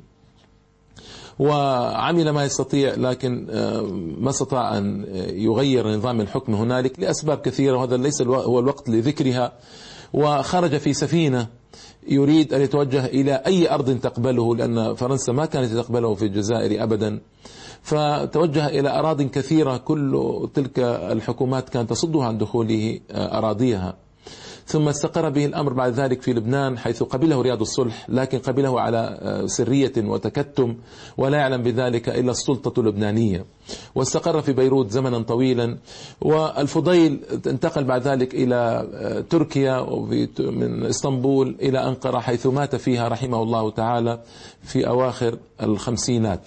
وعمل 1.39 2.31
ما 2.31 2.45
يستطيع 2.45 2.95
لكن 2.95 3.47
آه، 3.51 3.83
ما 4.19 4.31
استطاع 4.31 4.79
أن 4.79 5.05
يغير 5.33 5.89
نظام 5.89 6.21
الحكم 6.21 6.55
هنالك 6.55 7.01
لأسباب 7.01 7.39
كثيرة 7.39 7.77
وهذا 7.77 7.97
ليس 7.97 8.23
هو 8.23 8.59
الوقت 8.59 8.89
لذكرها. 8.89 9.53
وخرج 10.13 10.77
في 10.77 10.93
سفينة 10.93 11.47
يريد 12.09 12.55
أن 12.55 12.61
يتوجه 12.61 13.07
إلى 13.07 13.33
أي 13.47 13.71
أرض 13.75 13.99
تقبله 14.01 14.57
لأن 14.57 14.95
فرنسا 14.95 15.33
ما 15.33 15.47
كانت 15.47 15.73
تقبله 15.73 16.15
في 16.15 16.25
الجزائر 16.25 16.83
أبدا. 16.83 17.21
فتوجه 17.83 18.67
إلى 18.67 18.99
أراض 18.99 19.23
كثيرة 19.23 19.77
كل 19.77 20.49
تلك 20.55 20.79
الحكومات 20.79 21.69
كانت 21.69 21.91
تصده 21.91 22.25
عن 22.25 22.39
دخوله 22.39 23.01
آه، 23.11 23.39
أراضيها. 23.39 23.97
ثم 24.69 24.89
استقر 24.89 25.29
به 25.29 25.45
الأمر 25.47 25.73
بعد 25.73 25.93
ذلك 25.93 26.23
في 26.23 26.33
لبنان 26.33 26.79
حيث 26.79 27.03
قبله 27.03 27.43
رياض 27.43 27.61
الصلح 27.61 28.07
لكن 28.09 28.39
قبله 28.39 28.81
على 28.81 29.19
آه، 29.23 29.47
سرية 29.47 29.93
وتكتم 29.99 30.77
ولا 31.19 31.39
يعلم 31.39 31.63
بذلك 31.63 32.09
إلا 32.09 32.31
السلطة 32.31 32.81
اللبنانية. 32.81 33.45
واستقر 33.95 34.43
في 34.43 34.53
بيروت 34.53 34.91
زمنا 34.91 35.19
طويلا 35.19 35.79
والفضيل 36.21 37.21
انتقل 37.47 37.85
بعد 37.85 38.09
ذلك 38.09 38.35
إلى 38.35 38.89
آه، 38.95 39.21
تركيا 39.21 39.87
من 40.41 40.85
إسطنبول 40.87 41.57
إلى 41.61 41.89
أنقرة 41.89 42.19
حيث 42.19 42.47
مات 42.47 42.77
فيها 42.77 43.09
رحمه 43.09 43.43
الله 43.43 43.71
تعالى 43.71 44.21
في 44.63 44.89
أواخر 44.89 45.39
الخمسينات. 45.63 46.41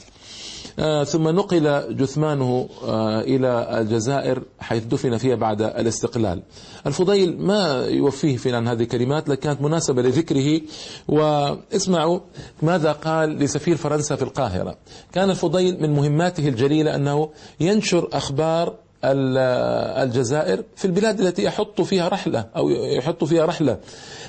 ثم 1.04 1.28
نقل 1.28 1.96
جثمانه 1.96 2.70
آه، 2.84 3.22
إلى 3.22 3.80
الجزائر 3.82 4.44
حيث 4.60 4.84
دفن 4.84 5.18
فيها 5.18 5.36
بعد 5.36 5.62
الاستقلال. 5.62 6.44
الفضيل 6.88 7.42
ما 7.42 7.86
يوفيه 7.86 8.38
في 8.38 8.56
عن 8.56 8.68
هذه 8.68 8.82
الكلمات؟ 8.82 9.30
لكن 9.30 9.42
كانت 9.42 9.62
مناسبة 9.62 10.02
لذكره. 10.02 10.62
واسمعوا 11.08 12.20
ماذا 12.62 12.92
قال 12.92 13.30
لسفير 13.30 13.78
فرنسا 13.78 14.16
في 14.16 14.22
القاهرة. 14.22 14.78
كان 15.14 15.30
الفضيل 15.30 15.82
من 15.82 15.90
مهماته 15.94 16.48
الجليلة 16.48 16.96
أنه 16.96 17.30
ينشر 17.60 18.10
أخبار 18.14 18.76
الجزائر 19.04 20.64
في 20.76 20.86
البلاد 20.86 21.20
التي 21.20 21.44
يحط 21.44 21.82
فيها 21.82 22.08
رحلة 22.08 22.46
أو 22.56 22.70
يحط 22.70 23.24
فيها 23.24 23.46
رحلة. 23.46 23.78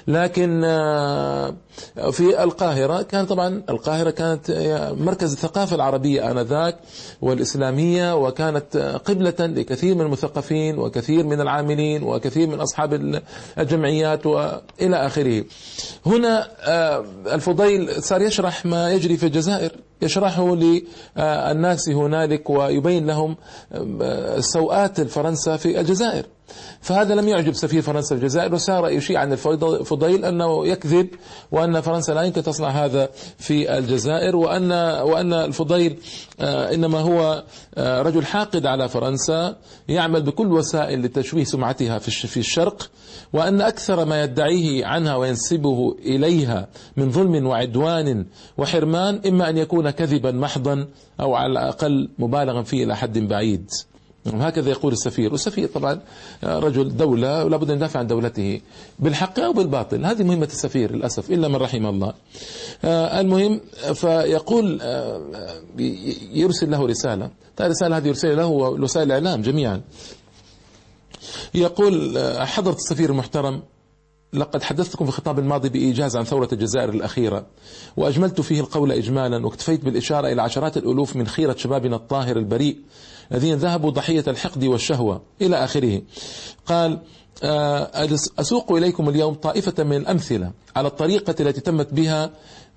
لكن 0.06 0.64
آه، 0.64 1.54
في 2.10 2.42
القاهرة 2.42 3.02
كان 3.02 3.26
طبعا 3.26 3.62
القاهرة 3.70 4.10
كانت 4.10 4.50
مركز 4.98 5.32
الثقافة 5.32 5.76
العربية 5.76 6.30
آنذاك 6.30 6.78
والإسلامية 7.22 8.16
وكانت 8.16 9.00
قبلة 9.04 9.34
لكثير 9.40 9.94
من 9.94 10.00
المثقفين 10.00 10.78
وكثير 10.78 11.26
من 11.26 11.40
العاملين 11.40 12.02
وكثير 12.02 12.48
من 12.48 12.60
أصحاب 12.60 13.20
الجمعيات 13.58 14.26
وإلى 14.26 15.06
آخره. 15.06 15.44
هنا 16.06 16.48
آه، 16.60 17.04
الفضيل 17.26 18.02
صار 18.02 18.22
يشرح 18.22 18.66
ما 18.66 18.90
يجري 18.92 19.16
في 19.16 19.26
الجزائر. 19.26 19.72
يشرحه 20.02 20.56
للناس 20.56 21.88
هنالك 21.88 22.50
ويبين 22.50 23.06
لهم 23.06 23.36
آه، 24.02 24.40
سوءات 24.40 25.00
فرنسا 25.00 25.56
في 25.56 25.80
الجزائر. 25.80 26.24
فهذا 26.80 27.14
لم 27.14 27.28
يعجب 27.28 27.52
سفير 27.54 27.82
فرنسا 27.82 28.16
في 28.16 28.22
الجزائر 28.22 28.54
وسار 28.54 28.90
يشيع 28.90 29.20
عن 29.20 29.32
الفضيل 29.32 30.24
أنه 30.24 30.66
يكذب 30.66 31.08
وأن 31.52 31.80
فرنسا 31.80 32.12
لا 32.12 32.22
يمكن 32.22 32.42
تصنع 32.42 32.68
هذا 32.68 33.08
في 33.38 33.78
الجزائر 33.78 34.36
وأن 34.36 34.72
وأن 35.02 35.32
الفضيل 35.32 35.96
آه، 36.40 36.74
إنما 36.74 36.98
هو 36.98 37.44
آه، 37.74 38.02
رجل 38.02 38.26
حاقد 38.26 38.66
على 38.66 38.88
فرنسا 38.88 39.56
يعمل 39.88 40.22
بكل 40.22 40.52
وسائل 40.52 41.02
لتشويه 41.02 41.44
سمعتها 41.44 41.98
في 41.98 42.36
الشرق 42.36 42.90
وأن 43.32 43.60
أكثر 43.60 44.04
ما 44.04 44.22
يدعيه 44.22 44.86
عنها 44.86 45.16
وينسبه 45.16 45.96
إليها 45.98 46.68
من 46.96 47.10
ظلم 47.10 47.46
وعدوان 47.46 48.26
وحرمان 48.58 49.20
إما 49.26 49.48
أن 49.48 49.58
يكون 49.58 49.90
كذبا 49.90 50.32
محضا 50.32 50.86
أو 51.20 51.34
على 51.34 51.52
الأقل 51.52 52.08
مبالغا 52.18 52.62
فيه 52.62 52.84
إلى 52.84 52.96
حد 52.96 53.18
بعيد. 53.18 53.70
هكذا 54.26 54.70
يقول 54.70 54.92
السفير. 54.92 55.32
والسفير 55.32 55.68
طبعا 55.68 56.00
رجل 56.44 56.96
دولة 56.96 57.44
ولا 57.44 57.56
بد 57.56 57.70
أن 57.70 57.76
يدافع 57.76 58.00
عن 58.00 58.06
دولته 58.06 58.60
بالحق 58.98 59.40
أو 59.40 59.52
بالباطل. 59.52 60.04
هذه 60.04 60.22
مهمة 60.22 60.46
السفير 60.46 60.92
للأسف 60.92 61.30
إلا 61.30 61.48
من 61.48 61.56
رحم 61.56 61.86
الله. 61.86 62.12
آه، 62.84 63.20
المهم 63.20 63.60
فيقول 63.94 64.78
آه، 64.82 65.20
يرسل 66.32 66.70
له 66.70 66.86
رسالة. 66.86 67.30
الرسالة 67.60 67.96
هذه 67.96 68.08
يرسل 68.08 68.36
له 68.36 68.46
وسائل 68.46 69.06
الإعلام 69.06 69.42
جميعا. 69.42 69.80
يقول 71.54 72.18
آه، 72.18 72.44
حضرة 72.44 72.74
السفير 72.74 73.10
المحترم 73.10 73.62
لقد 74.32 74.62
حدثتكم 74.62 75.04
في 75.04 75.10
الخطاب 75.10 75.38
الماضي 75.38 75.68
بإيجاز 75.68 76.16
عن 76.16 76.24
ثورة 76.24 76.48
الجزائر 76.52 76.88
الأخيرة 76.88 77.46
وأجملت 77.96 78.40
فيه 78.40 78.60
القول 78.60 78.92
إجمالا 78.92 79.46
واكتفيت 79.46 79.84
بالإشارة 79.84 80.32
إلى 80.32 80.42
عشرات 80.42 80.76
الألوف 80.76 81.16
من 81.16 81.26
خيرة 81.26 81.56
شبابنا 81.58 81.96
الطاهر 81.96 82.36
البريء 82.36 82.76
الذين 83.32 83.54
ذهبوا 83.54 83.90
ضحية 83.90 84.24
الحقد 84.28 84.64
والشهوة 84.64 85.22
إلى 85.42 85.64
آخره. 85.64 86.02
قال 86.66 86.98
آه، 87.42 88.08
أسوق 88.38 88.72
إليكم 88.72 89.08
اليوم 89.08 89.34
طائفة 89.34 89.84
من 89.84 89.96
الأمثلة 89.96 90.52
على 90.76 90.88
الطريقة 90.88 91.34
التي 91.40 91.60
تمت 91.60 91.94
بها 91.94 92.30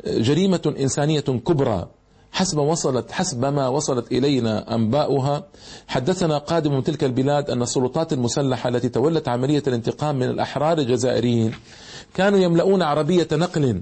جريمة 0.07 0.73
إنسانية 0.79 1.19
كبرى. 1.19 1.87
حسب 2.31 2.57
وصلت 2.57 3.11
حسب 3.11 3.45
ما 3.45 3.67
وصلت 3.67 4.11
إلينا 4.11 4.75
أنباؤها. 4.75 5.47
حدثنا 5.87 6.37
قادم 6.37 6.73
من 6.73 6.83
تلك 6.83 7.03
البلاد 7.03 7.49
أن 7.49 7.61
السلطات 7.61 8.13
المسلحة 8.13 8.69
التي 8.69 8.89
تولت 8.89 9.27
عملية 9.27 9.63
الانتقام 9.67 10.15
من 10.15 10.29
الأحرار 10.29 10.77
الجزائريين 10.77 11.53
كانوا 12.13 12.39
يملؤون 12.39 12.81
عربية 12.81 13.27
نقل 13.31 13.81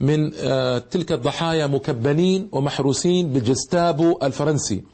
من 0.00 0.32
آه، 0.36 0.78
تلك 0.78 1.12
الضحايا 1.12 1.66
مكبلين 1.66 2.48
ومحروسين 2.52 3.32
بالجستابو 3.32 4.18
الفرنسي. 4.22 4.93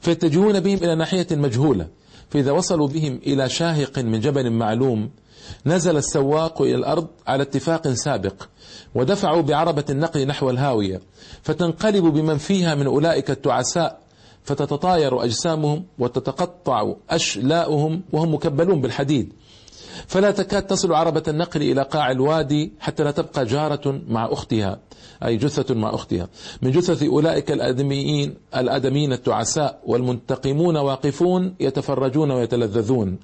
فيتجهون 0.00 0.60
بهم 0.60 0.76
إلى 0.76 0.94
ناحية 0.94 1.26
مجهولة. 1.30 1.88
فإذا 2.30 2.52
وصلوا 2.52 2.88
بهم 2.88 3.20
إلى 3.26 3.48
شاهق 3.48 3.98
من 3.98 4.20
جبل 4.20 4.50
معلوم 4.50 5.10
نزل 5.66 5.96
السواق 5.96 6.62
إلى 6.62 6.74
الأرض 6.74 7.06
على 7.26 7.42
اتفاق 7.42 7.88
سابق 7.88 8.42
ودفعوا 8.94 9.42
بعربة 9.42 9.84
النقل 9.90 10.26
نحو 10.26 10.50
الهاوية. 10.50 11.00
فتنقلب 11.42 12.04
بمن 12.04 12.38
فيها 12.38 12.74
من 12.74 12.86
أولئك 12.86 13.30
التعساء 13.30 14.00
فتتطاير 14.44 15.24
أجسامهم 15.24 15.84
وتتقطع 15.98 16.94
أشلاؤهم 17.10 18.02
وهم 18.12 18.34
مكبلون 18.34 18.80
بالحديد. 18.80 19.32
فلا 20.06 20.30
تكاد 20.30 20.66
تصل 20.66 20.92
عربة 20.92 21.22
النقل 21.28 21.62
إلى 21.62 21.82
قاع 21.82 22.10
الوادي 22.10 22.72
حتى 22.80 23.04
لا 23.04 23.10
تبقى 23.10 23.44
جارة 23.44 24.00
مع 24.08 24.32
أختها 24.32 24.78
أي 25.24 25.36
جثة 25.36 25.74
مع 25.74 25.94
أختها. 25.94 26.28
من 26.62 26.70
جثث 26.70 27.02
أولئك 27.02 27.52
الآدميين 27.52 28.34
الآدميين 28.56 29.12
التعساء 29.12 29.80
والمنتقمون 29.86 30.76
واقفون 30.76 31.54
يتفرجون 31.60 32.30
ويتلذذون. 32.30 33.18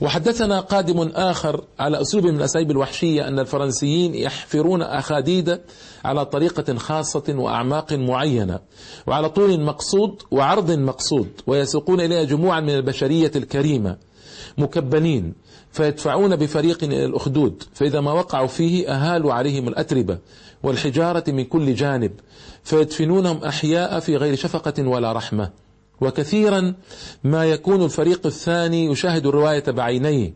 وحدثنا 0.00 0.60
قادم 0.60 1.10
آخر 1.14 1.64
على 1.78 2.00
أسلوب 2.00 2.26
من 2.26 2.36
الأساليب 2.36 2.70
الوحشية 2.70 3.28
أن 3.28 3.38
الفرنسيين 3.38 4.14
يحفرون 4.14 4.82
أخاديد 4.82 5.60
على 6.04 6.24
طريقة 6.24 6.74
خاصة 6.76 7.22
وأعماق 7.28 7.92
معينة 7.92 8.58
وعلى 9.06 9.28
طول 9.28 9.60
مقصود 9.60 10.22
وعرض 10.30 10.70
مقصود 10.70 11.28
ويسوقون 11.46 12.00
إليها 12.00 12.22
جموعا 12.22 12.60
من 12.60 12.70
البشرية 12.70 13.32
الكريمة. 13.36 13.96
مكبنين 14.58 15.34
فيدفعون 15.72 16.36
بفريق 16.36 16.84
إلى 16.84 17.04
الأخدود 17.04 17.62
فإذا 17.74 18.00
ما 18.00 18.12
وقعوا 18.12 18.46
فيه 18.46 18.88
أهالوا 18.88 19.32
عليهم 19.32 19.68
الأتربة 19.68 20.18
والحجارة 20.62 21.24
من 21.28 21.44
كل 21.44 21.74
جانب 21.74 22.12
فيدفنونهم 22.62 23.44
أحياء 23.44 24.00
في 24.00 24.16
غير 24.16 24.34
شفقة 24.34 24.88
ولا 24.88 25.12
رحمة. 25.12 25.50
وكثيرا 26.00 26.74
ما 27.24 27.44
يكون 27.44 27.84
الفريق 27.84 28.26
الثاني 28.26 28.86
يشاهد 28.86 29.26
الرواية 29.26 29.64
بعينيه 29.68 30.34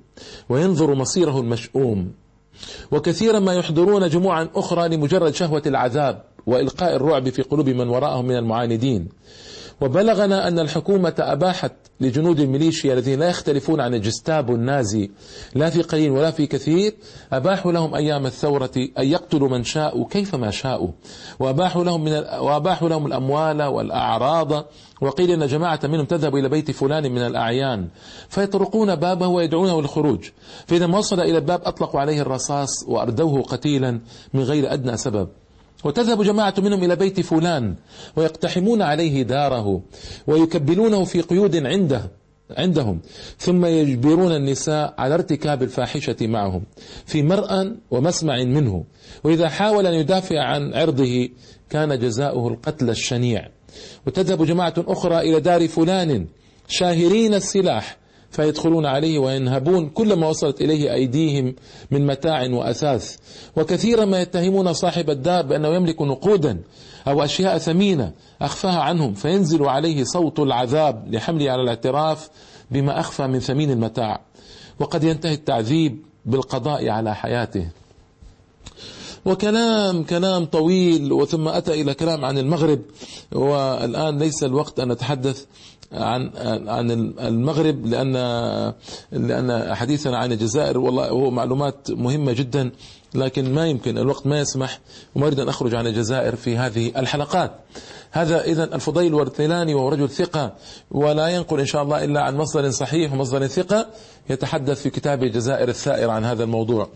وينظر 0.49 0.95
مصيره 0.95 1.41
المشؤوم. 1.41 2.13
وكثيرا 2.93 3.39
ما 3.39 3.55
يحضرون 3.55 4.09
جموعا 4.09 4.49
أخرى 4.55 4.89
لمجرد 4.89 5.35
شهوة 5.35 5.63
العذاب 5.67 6.23
وإلقاء 6.47 6.97
الرعب 6.97 7.29
في 7.29 7.43
قلوب 7.43 7.69
من 7.69 7.89
وراءهم 7.89 8.25
من 8.27 8.37
المعاندين. 8.37 9.09
وبلغنا 9.81 10.49
أن 10.49 10.59
الحكومة 10.59 11.15
أباحت 11.19 11.73
لجنود 12.01 12.41
الميليشيا 12.41 12.93
الذين 12.93 13.21
لا 13.21 13.29
يختلفون 13.29 13.81
عن 13.81 13.95
الجستاب 13.95 14.51
النازي. 14.51 15.11
لا 15.55 15.71
في 15.71 15.83
قليل 15.83 16.11
ولا 16.11 16.31
في 16.31 16.47
كثير. 16.47 16.95
أباحوا 17.33 17.73
لهم 17.73 17.95
أيام 17.95 18.27
الثورة 18.27 18.71
أن 18.99 19.07
يقتلوا 19.07 19.49
من 19.49 19.65
شاءوا 19.65 20.07
كيفما 20.11 20.51
شاءوا. 20.51 20.89
وأباحوا 21.39 21.85
لهم 21.85 22.05
من 22.05 22.13
وأباحوا 22.41 22.89
لهم 22.89 23.07
الأموال 23.07 23.63
والأعراض. 23.63 24.67
وقيل 25.01 25.31
أن 25.31 25.47
جماعة 25.47 25.81
منهم 25.85 26.05
تذهب 26.05 26.37
إلى 26.37 26.49
بيت 26.49 26.71
فلان 26.71 27.13
من 27.13 27.27
الأعيان. 27.27 27.89
فيطرقون 28.29 28.95
بابه 28.95 29.27
ويدعونه 29.27 29.81
للخروج. 29.81 30.31
فإذا 30.67 30.87
وصل 30.87 31.21
إلى 31.21 31.39
الباب 31.39 31.61
أطلقوا 31.65 32.01
عليه 32.01 32.21
الرصاص 32.21 32.69
وأردوه 32.89 33.43
قتيلا 33.43 34.01
من 34.35 34.43
غير 34.43 34.73
أدنى 34.73 34.97
سبب. 34.97 35.29
وتذهب 35.85 36.23
جماعة 36.23 36.55
منهم 36.59 36.85
إلى 36.85 36.97
بيت 36.97 37.21
فلان 37.21 37.75
ويقتحمون 38.17 38.83
عليه 38.83 39.23
داره 39.23 39.83
ويكبلونه 40.27 41.05
في 41.05 41.21
قيود 41.21 41.57
عنده 41.57 42.11
عندهم 42.51 43.01
ثم 43.39 43.67
يجبرون 43.67 44.33
النساء 44.33 44.95
على 44.99 45.15
ارتكاب 45.15 45.63
الفاحشة 45.63 46.17
معهم 46.21 46.63
في 47.07 47.23
مرأى 47.23 47.73
ومسمع 47.91 48.45
منه 48.45 48.85
وإذا 49.25 49.49
حاول 49.49 49.87
أن 49.87 49.95
يدافع 49.95 50.43
عن 50.43 50.75
عرضه 50.75 51.29
كان 51.71 51.99
جزاؤه 51.99 52.49
القتل 52.49 52.91
الشنيع. 52.91 53.49
وتذهب 54.07 54.47
جماعة 54.47 54.75
أخرى 54.79 55.21
إلى 55.21 55.41
دار 55.41 55.69
فلان 55.69 56.27
شاهرين 56.69 57.35
السلاح 57.35 57.97
فيدخلون 58.37 58.87
عليه 58.87 59.19
وينهبون 59.19 59.89
كل 59.89 60.13
ما 60.13 60.29
وصلت 60.29 60.61
إليه 60.61 60.93
أيديهم 60.93 61.55
من 61.91 62.07
متاع 62.07 62.49
وأثاث. 62.51 63.17
وكثيرا 63.57 64.05
ما 64.05 64.21
يتهمون 64.21 64.73
صاحب 64.73 65.11
الدار 65.11 65.47
بأنه 65.47 65.69
يملك 65.69 66.03
نقودا 66.03 66.61
أو 67.09 67.25
أشياء 67.25 67.59
ثمينة 67.59 68.13
أخفاها 68.43 68.81
عنهم 68.81 69.15
فينزل 69.15 69.65
عليه 69.65 70.05
صوت 70.05 70.39
العذاب 70.39 71.15
لحمله 71.15 71.51
على 71.51 71.63
الاعتراف 71.63 72.29
بما 72.71 73.01
أخفى 73.01 73.27
من 73.27 73.39
ثمين 73.39 73.71
المتاع. 73.71 74.21
وقد 74.81 75.05
ينتهي 75.05 75.35
التعذيب 75.35 76.03
بالقضاء 76.27 76.89
على 76.89 77.15
حياته. 77.15 77.69
وكلام 79.27 80.05
كلام 80.05 80.45
طويل 80.45 81.13
وثم 81.13 81.49
أتى 81.49 81.81
إلى 81.81 81.95
كلام 81.95 82.25
عن 82.25 82.39
المغرب 82.39 82.81
والآن 83.33 84.19
ليس 84.19 84.45
الوقت 84.45 84.81
أن 84.81 84.93
نتحدث 84.93 85.45
عن 85.93 86.31
عن 86.69 86.91
المغرب 87.21 87.87
لأن 87.87 88.13
لأن 89.13 89.75
حديثنا 89.75 90.19
عن 90.19 90.33
الجزائر 90.33 90.79
والله 90.79 91.09
هو 91.09 91.31
معلومات 91.31 91.91
مهمة 91.91 92.33
جدا 92.33 92.71
لكن 93.15 93.55
ما 93.55 93.67
يمكن 93.67 93.99
الوقت 93.99 94.27
ما 94.27 94.41
يسمح 94.41 94.81
وما 95.15 95.27
أريد 95.27 95.41
أن 95.41 95.49
أخرج 95.49 95.75
عن 95.75 95.87
الجزائر 95.87 96.37
في 96.37 96.57
هذه 96.57 96.93
الحلقات. 96.97 97.53
هذا 98.11 98.45
اذا 98.45 98.65
الفضيل 98.65 99.15
والثيلاني 99.15 99.75
وهو 99.75 99.89
رجل 99.89 100.09
ثقة 100.09 100.55
ولا 100.91 101.29
ينقل 101.29 101.61
إن 101.61 101.67
شاء 101.67 101.83
الله 101.83 102.05
إلا 102.05 102.21
عن 102.21 102.37
مصدر 102.37 102.71
صحيح 102.71 103.13
ومصدر 103.13 103.47
ثقة 103.47 103.87
يتحدث 104.31 104.83
في 104.83 104.91
كتاب 104.91 105.23
الجزائر 105.23 105.69
الثائر 105.69 106.11
عن 106.11 106.25
هذا 106.25 106.45
الموضوع. 106.45 106.89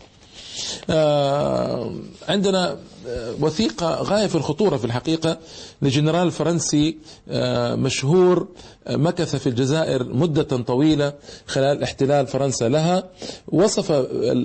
آه، 0.90 1.92
عندنا 2.28 2.76
آه، 3.08 3.34
وثيقة 3.40 4.02
غاية 4.02 4.26
في 4.26 4.34
الخطورة 4.34 4.76
في 4.76 4.84
الحقيقة 4.84 5.38
لجنرال 5.82 6.30
فرنسي 6.30 6.98
آه، 7.28 7.74
مشهور 7.74 8.48
مكث 8.90 9.36
في 9.36 9.48
الجزائر 9.48 10.04
مدة 10.04 10.42
طويلة 10.42 11.12
خلال 11.46 11.82
احتلال 11.82 12.26
فرنسا 12.26 12.68
لها. 12.68 13.04
وصف 13.48 13.92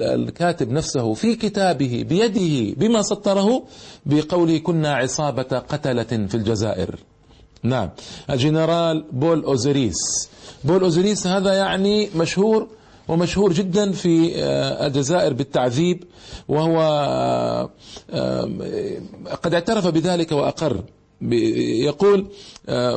الكاتب 0.02 0.72
نفسه 0.72 1.14
في 1.14 1.36
كتابه 1.36 2.06
بيده 2.10 2.76
بما 2.78 3.02
سطره 3.02 3.64
بقوله 4.06 4.58
كنا 4.58 4.94
عصابة 4.96 5.44
قتلة 5.44 6.04
في 6.04 6.36
الجزائر 6.36 6.96
نعم. 7.64 7.90
الجنرال 8.30 9.06
بول 9.12 9.44
أوزيريس. 9.44 10.30
بول 10.64 10.82
أوزيريس 10.82 11.28
هذا 11.28 11.54
يعني 11.54 12.10
مشهور 12.16 12.68
ومشهور 13.08 13.54
جدا 13.54 13.92
في 13.92 14.36
آه، 14.36 14.88
الجزائر 14.88 15.34
بالتعذيب 15.34 16.04
وهو 16.48 16.82
آه، 16.82 17.70
آه، 18.10 18.50
قد 19.44 19.54
اعترف 19.54 19.88
بذلك 19.88 20.32
وأقر. 20.32 20.84
يقول 21.22 22.28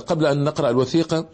قبل 0.07 0.27
أن 0.27 0.45
نقرأ 0.45 0.71
الوثيقة 0.71 1.27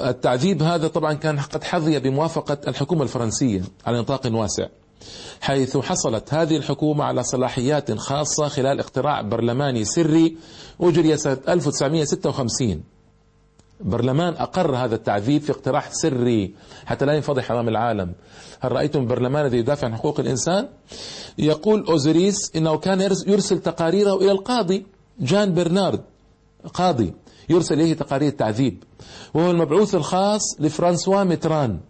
التعذيب 0.00 0.62
هذا 0.62 0.88
طبعا 0.88 1.12
كان 1.12 1.40
قد 1.40 1.64
حظي 1.64 1.98
بموافقة 1.98 2.58
الحكومة 2.68 3.02
الفرنسية 3.02 3.62
على 3.86 3.98
نطاق 3.98 4.20
واسع 4.26 4.66
حيث 5.40 5.76
حصلت 5.76 6.34
هذه 6.34 6.56
الحكومة 6.56 7.04
على 7.04 7.22
صلاحيات 7.22 7.92
خاصة 7.92 8.48
خلال 8.48 8.80
اقتراع 8.80 9.20
برلماني 9.20 9.84
سري 9.84 10.36
أجري 10.80 11.16
سنة 11.16 11.38
1956 11.48 12.82
برلمان 13.80 14.34
أقر 14.34 14.76
هذا 14.76 14.94
التعذيب 14.94 15.42
في 15.42 15.52
اقتراح 15.52 15.92
سري 15.92 16.54
حتى 16.86 17.04
لا 17.04 17.12
ينفضح 17.12 17.50
أمام 17.50 17.68
العالم. 17.68 18.12
هل 18.60 18.72
رأيتم 18.72 19.00
البرلمان 19.00 19.46
الذي 19.46 19.58
يدافع 19.58 19.86
عن 19.86 19.94
حقوق 19.94 20.20
الإنسان؟ 20.20 20.68
يقول 21.38 21.86
أوزريس 21.86 22.36
إنه 22.56 22.76
كان 22.76 23.00
يرسل 23.26 23.58
تقاريره 23.58 24.16
إلى 24.16 24.32
القاضي 24.32 24.86
جان 25.20 25.54
برنارد 25.54 26.00
قاضي 26.74 27.14
يرسل 27.48 27.74
إليه 27.74 27.94
تقارير 27.94 28.28
التعذيب. 28.28 28.84
وهو 29.34 29.50
المبعوث 29.50 29.94
الخاص 29.94 30.40
لفرانسوا 30.60 31.24
متران 31.24 31.80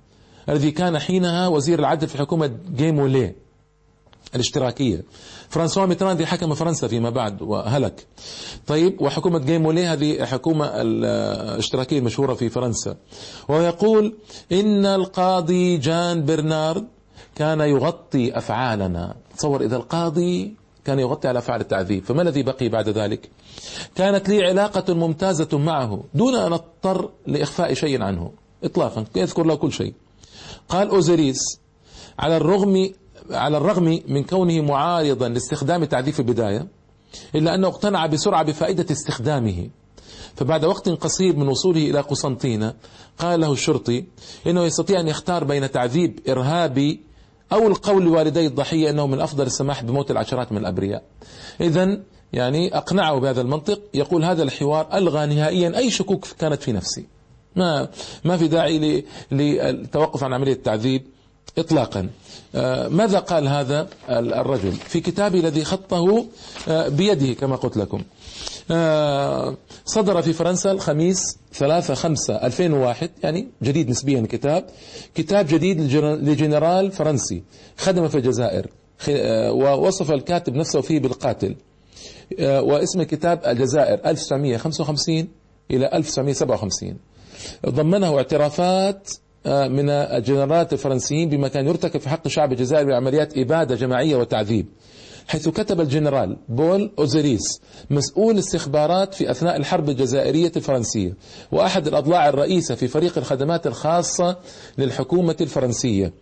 الذي 0.48 0.70
كان 0.70 0.98
حينها 0.98 1.48
وزير 1.48 1.78
العدل 1.78 2.08
في 2.08 2.18
حكومة 2.18 2.50
جي 2.76 2.96
مولي 2.96 3.34
الاشتراكية. 4.34 5.04
فرانسوا 5.48 5.86
ميتران 5.86 6.16
دي 6.16 6.26
حكم 6.26 6.54
فرنسا 6.54 6.88
فيما 6.88 7.10
بعد 7.10 7.42
وهلك. 7.42 8.06
طيب 8.66 9.00
وحكومة 9.02 9.38
جي 9.38 9.54
مولي 9.54 9.86
هذه 9.86 10.24
حكومة 10.24 10.66
الاشتراكية 10.74 11.98
المشهورة 11.98 12.34
في 12.34 12.48
فرنسا. 12.48 12.96
ويقول 13.48 14.16
إن 14.52 14.86
القاضي 14.86 15.76
جان 15.76 16.24
برنارد 16.24 16.86
كان 17.34 17.60
يغطي 17.60 18.38
أفعالنا. 18.38 19.16
تصور 19.36 19.62
إذا 19.62 19.76
القاضي 19.76 20.54
كان 20.84 20.98
يغطي 20.98 21.28
على 21.28 21.38
أفعال 21.38 21.60
التعذيب 21.60 22.04
فما 22.04 22.22
الذي 22.22 22.42
بقي 22.42 22.68
بعد 22.68 22.88
ذلك؟ 22.88 23.30
كانت 23.94 24.28
لي 24.28 24.46
علاقة 24.46 24.94
ممتازة 24.94 25.58
معه 25.58 26.04
دون 26.14 26.34
أن 26.34 26.52
أضطر 26.52 27.10
لإخفاء 27.26 27.74
شيء 27.74 28.02
عنه 28.02 28.32
إطلاقا 28.64 29.04
يذكر 29.16 29.44
له 29.44 29.54
كل 29.54 29.72
شيء. 29.72 29.94
قال 30.68 30.88
أوزريس 30.88 31.60
على 32.18 32.36
الرغم 32.36 32.90
على 33.30 33.56
الرغم 33.56 34.00
من 34.08 34.24
كونه 34.24 34.60
معارضا 34.60 35.28
لاستخدام 35.28 35.86
في 35.86 36.20
البداية 36.20 36.66
إلا 37.34 37.54
أنه 37.54 37.68
اقتنع 37.68 38.06
بسرعة 38.06 38.42
بفائدة 38.42 38.86
استخدامه. 38.90 39.68
فبعد 40.36 40.64
وقت 40.64 40.88
قصير 40.88 41.36
من 41.36 41.48
وصوله 41.48 41.90
إلى 41.90 42.00
قسنطينة 42.00 42.74
قال 43.18 43.40
له 43.40 43.52
الشرطي 43.52 44.04
إنه 44.46 44.64
يستطيع 44.64 45.00
أن 45.00 45.08
يختار 45.08 45.44
بين 45.44 45.70
تعذيب 45.70 46.20
إرهابي 46.28 47.00
أو 47.52 47.68
القول 47.68 48.04
لوالدي 48.04 48.46
الضحية 48.46 48.90
أنه 48.90 49.06
من 49.06 49.20
أفضل 49.20 49.46
السماح 49.46 49.82
بموت 49.82 50.10
العشرات 50.10 50.52
من 50.52 50.58
الأبرياء. 50.58 51.02
إذا 51.60 52.00
يعني 52.32 52.76
أقنعه 52.76 53.20
بهذا 53.20 53.40
المنطق 53.40 53.80
يقول 53.94 54.24
هذا 54.24 54.42
الحوار 54.42 54.88
ألغى 54.94 55.26
نهائيا 55.26 55.78
أي 55.78 55.90
شكوك 55.90 56.26
كانت 56.38 56.62
في 56.62 56.72
نفسي. 56.72 57.06
ما 57.56 57.88
ما 58.24 58.36
في 58.36 58.48
داعي 58.48 59.04
للتوقف 59.32 60.24
عن 60.24 60.32
عملية 60.32 60.52
التعذيب. 60.52 61.02
إطلاقا. 61.58 62.08
آه، 62.54 62.88
ماذا 62.88 63.18
قال 63.18 63.48
هذا 63.48 63.88
الرجل؟ 64.08 64.72
في 64.72 65.00
كتابه 65.00 65.40
الذي 65.40 65.64
خطه 65.64 66.26
آه، 66.68 66.88
بيده 66.88 67.32
كما 67.32 67.56
قلت 67.56 67.76
لكم. 67.76 68.02
آه، 68.70 69.56
صدر 69.84 70.22
في 70.22 70.32
فرنسا 70.32 70.72
الخميس 70.72 71.38
3 71.52 71.94
5 71.94 72.34
2001 72.34 73.10
يعني 73.22 73.48
جديد 73.62 73.90
نسبيا 73.90 74.20
الكتاب 74.20 74.66
كتاب 75.14 75.46
جديد 75.46 75.80
لجنرال 76.04 76.92
فرنسي 76.92 77.42
خدم 77.76 78.08
في 78.08 78.14
الجزائر. 78.18 78.66
ووصف 79.50 80.10
الكاتب 80.10 80.54
نفسه 80.54 80.80
فيه 80.80 80.98
بالقاتل. 81.00 81.56
واسم 82.40 83.00
الكتاب 83.00 83.40
الجزائر 83.46 84.00
1955 84.06 85.28
إلى 85.70 85.90
1957 85.92 86.96
ضمنه 87.66 88.16
اعترافات 88.16 89.10
من 89.46 89.90
الجنرالات 89.90 90.72
الفرنسيين 90.72 91.28
بما 91.28 91.48
كان 91.48 91.66
يرتكب 91.66 92.00
في 92.00 92.08
حق 92.08 92.22
الشعب 92.26 92.52
الجزائري 92.52 92.86
بعمليات 92.90 93.38
إبادة 93.38 93.74
جماعية 93.74 94.16
وتعذيب 94.16 94.66
حيث 95.28 95.48
كتب 95.48 95.80
الجنرال 95.80 96.36
بول 96.48 96.90
أوساريس 96.98 97.60
مسؤول 97.90 98.38
استخبارات 98.38 99.14
في 99.14 99.30
أثناء 99.30 99.56
الحرب 99.56 99.88
الجزائرية 99.88 100.52
الفرنسية 100.56 101.16
وأحد 101.52 101.86
الأضلاع 101.86 102.28
الرئيسة 102.28 102.74
في 102.74 102.88
فريق 102.88 103.18
الخدمات 103.18 103.66
الخاصة 103.66 104.36
للحكومة 104.78 105.36
الفرنسية. 105.40 106.12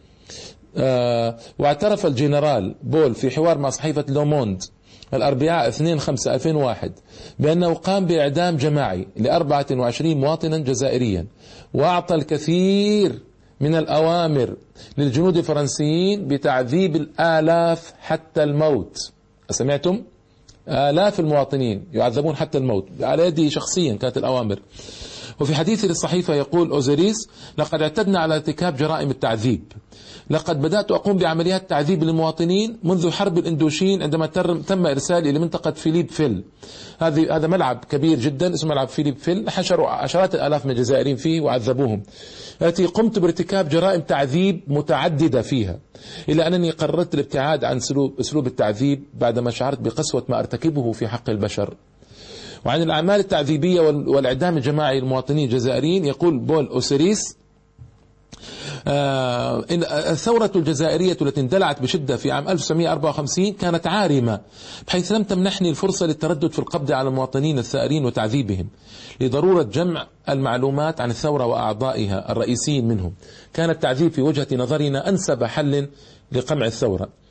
آه، 0.76 1.36
واعترف 1.58 2.06
الجنرال 2.06 2.74
بول 2.82 3.14
في 3.14 3.30
حوار 3.30 3.58
مع 3.58 3.70
صحيفة 3.70 4.04
لوموند 4.08 4.62
الأربعاء 5.14 5.68
2 5.68 6.00
5 6.00 6.34
2001 6.34 6.92
بأنه 7.38 7.74
قام 7.74 8.06
بإعدام 8.06 8.56
جماعي 8.56 9.06
ل 9.16 9.26
24 9.26 10.16
مواطنا 10.16 10.58
جزائريا 10.58 11.26
وأعطى 11.74 12.14
الكثير 12.14 13.22
من 13.60 13.74
الأوامر 13.74 14.56
للجنود 14.98 15.36
الفرنسيين 15.36 16.28
بتعذيب 16.28 16.96
الآلاف 16.96 17.92
حتى 18.00 18.42
الموت. 18.42 19.12
سمعتم؟ 19.50 20.02
آلاف 20.68 21.20
المواطنين 21.20 21.84
يعذبون 21.92 22.36
حتى 22.36 22.58
الموت 22.58 22.88
على 23.00 23.26
يده 23.26 23.48
شخصيا 23.48 23.94
كانت 23.94 24.16
الأوامر. 24.18 24.60
وفي 25.40 25.54
حديث 25.54 25.84
للصحيفة 25.84 26.34
يقول 26.34 26.70
أوزيريس 26.70 27.16
لقد 27.58 27.82
اعتدنا 27.82 28.18
على 28.18 28.34
ارتكاب 28.34 28.76
جرائم 28.76 29.10
التعذيب. 29.10 29.72
لقد 30.30 30.62
بدأت 30.62 30.90
أقوم 30.90 31.16
بعمليات 31.16 31.70
تعذيب 31.70 32.04
للمواطنين 32.04 32.78
منذ 32.84 33.10
حرب 33.10 33.38
الإندوشين 33.38 34.02
عندما 34.02 34.26
تم 34.66 34.86
إرسالي 34.86 35.30
إلى 35.30 35.38
منطقة 35.38 35.70
فيليب 35.70 36.10
فيل. 36.10 36.44
هذه 36.98 37.36
هذا 37.36 37.46
ملعب 37.46 37.84
كبير 37.90 38.18
جدا 38.18 38.54
اسمه 38.54 38.70
ملعب 38.70 38.88
فيليب 38.88 39.16
فيل. 39.16 39.50
حشروا 39.50 39.88
عشرات 39.88 40.34
الآلاف 40.34 40.64
من 40.64 40.70
الجزائريين 40.70 41.16
فيه 41.16 41.40
وعذبوهم. 41.40 42.02
التي 42.62 42.86
قمت 42.86 43.18
بارتكاب 43.18 43.68
جرائم 43.68 44.00
تعذيب 44.00 44.60
متعددة 44.66 45.42
فيها 45.42 45.78
إلا 46.28 46.46
أنني 46.46 46.70
قررت 46.70 47.14
الابتعاد 47.14 47.64
عن 47.64 47.76
أسلوب 48.20 48.46
التعذيب 48.46 49.04
بعدما 49.14 49.50
شعرت 49.50 49.80
بقسوة 49.80 50.24
ما 50.28 50.38
أرتكبه 50.38 50.92
في 50.92 51.08
حق 51.08 51.30
البشر. 51.30 51.74
وعن 52.66 52.82
الأعمال 52.82 53.20
التعذيبية 53.20 53.80
والإعدام 53.80 54.56
الجماعي 54.56 55.00
للمواطنين 55.00 55.48
الجزائريين 55.48 56.04
يقول 56.04 56.38
بول 56.38 56.66
أوسيريس 56.66 57.37
الثورة 60.12 60.50
الجزائرية 60.56 61.16
التي 61.22 61.40
اندلعت 61.40 61.82
بشدة 61.82 62.16
في 62.16 62.30
عام 62.32 62.48
1954 62.48 63.52
كانت 63.52 63.86
عارمة 63.86 64.40
بحيث 64.86 65.12
لم 65.12 65.22
تمنحني 65.22 65.70
الفرصة 65.70 66.06
للتردد 66.06 66.52
في 66.52 66.58
القبض 66.58 66.92
على 66.92 67.08
المواطنين 67.08 67.58
الثائرين 67.58 68.04
وتعذيبهم 68.04 68.68
لضرورة 69.20 69.62
جمع 69.62 70.06
المعلومات 70.28 71.00
عن 71.00 71.10
الثورة 71.10 71.46
وأعضائها 71.46 72.32
الرئيسيين 72.32 72.88
منهم. 72.88 73.12
كان 73.54 73.70
التعذيب 73.70 74.12
في 74.12 74.22
وجهة 74.22 74.46
نظرنا 74.52 75.08
أنسب 75.08 75.44
حل 75.44 75.88
لقمع 76.32 76.66
الثورة. 76.66 77.02
آه، 77.04 77.27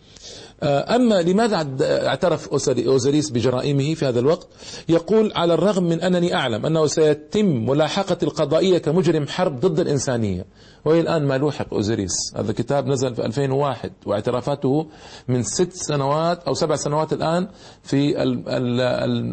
أما 0.64 1.22
لماذا 1.22 1.68
اعترف 2.08 2.50
أوزريس 2.88 3.30
بجرائمه 3.30 3.94
في 3.94 4.06
هذا 4.06 4.20
الوقت؟ 4.20 4.48
يقول 4.90 5.32
على 5.36 5.54
الرغم 5.54 5.84
من 5.84 6.02
أنني 6.02 6.36
أعلم 6.36 6.66
أنه 6.66 6.88
سيتم 6.88 7.46
ملاحقة 7.46 8.18
القضائية 8.24 8.78
كمجرم 8.78 9.28
حرب 9.28 9.60
ضد 9.60 9.80
الإنسانية. 9.80 10.46
وإلى 10.86 11.00
الآن 11.02 11.26
ما 11.28 11.38
لوحق 11.38 11.74
أوزريس 11.74 12.12
هذا 12.36 12.52
الكتاب 12.52 12.88
نزل 12.88 13.16
في 13.16 13.26
2001 13.26 13.92
واعترافاته 14.06 14.88
من 15.28 15.44
ست 15.44 15.74
سنوات 15.74 16.44
أو 16.44 16.54
سبع 16.54 16.76
سنوات 16.76 17.14
الآن 17.14 17.48
في 17.84 18.24
ال 18.24 18.50
ال 18.50 18.82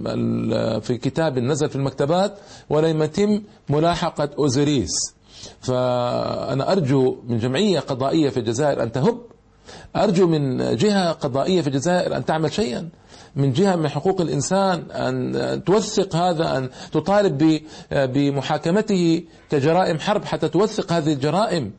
ال 0.07 0.83
في 0.83 0.97
كتاب 0.99 1.39
نزل 1.39 1.69
في 1.69 1.77
المكتبات 1.77 2.39
ولم 2.71 3.03
يتم 3.03 3.43
ملاحقة 3.69 4.31
أوزريس 4.39 4.91
فأنا 5.61 6.73
أرجو 6.73 7.17
من 7.29 7.39
جمعية 7.39 7.81
قضائية 7.81 8.29
في 8.31 8.37
الجزائر 8.37 8.83
أن 8.83 8.93
تهب 8.93 9.19
أرجو 9.97 10.27
من 10.27 10.77
جهة 10.77 11.13
قضائية 11.13 11.61
في 11.63 11.67
الجزائر 11.67 12.17
أن 12.17 12.25
تعمل 12.25 12.53
شيئا 12.53 12.89
من 13.37 13.53
جهة 13.53 13.77
من 13.77 13.89
حقوق 13.89 14.21
الإنسان 14.21 14.91
أن 14.91 15.65
توثق 15.65 16.17
هذا 16.17 16.57
أن 16.59 16.69
تطالب 16.93 17.61
بمحاكمته 17.93 19.23
كجرائم 19.51 19.99
حرب 19.99 20.25
حتى 20.25 20.49
توثق 20.49 20.93
هذه 20.93 21.13
الجرائم 21.13 21.73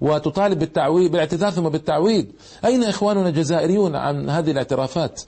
وتطالب 0.00 0.58
بالتعويض 0.58 1.10
بالاعتذار 1.10 1.50
ثم 1.50 1.68
بالتعويض 1.68 2.26
أين 2.64 2.84
إخواننا 2.84 3.28
الجزائريون 3.28 3.96
عن 3.96 4.30
هذه 4.30 4.50
الاعترافات؟ 4.50 5.22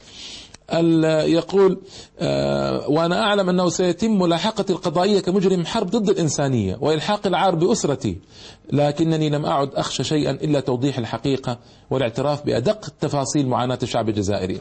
يقول 0.72 1.80
آه، 2.18 2.88
وأنا 2.88 3.20
أعلم 3.22 3.48
أنه 3.48 3.68
سيتم 3.68 4.18
ملاحقة 4.18 4.64
القضائية 4.70 5.20
كمجرم 5.20 5.66
حرب 5.66 5.90
ضد 5.90 6.08
الإنسانية 6.10 6.78
وإلحاق 6.80 7.26
العار 7.26 7.54
بأسرتي 7.54 8.18
لكنني 8.72 9.30
لم 9.30 9.46
أعد 9.46 9.74
أخشى 9.74 10.04
شيئا 10.04 10.30
إلا 10.30 10.60
توضيح 10.60 10.98
الحقيقة 10.98 11.58
والاعتراف 11.90 12.46
بأدق 12.46 12.88
تفاصيل 13.00 13.48
معاناة 13.48 13.78
الشعب 13.82 14.08
الجزائري. 14.08 14.60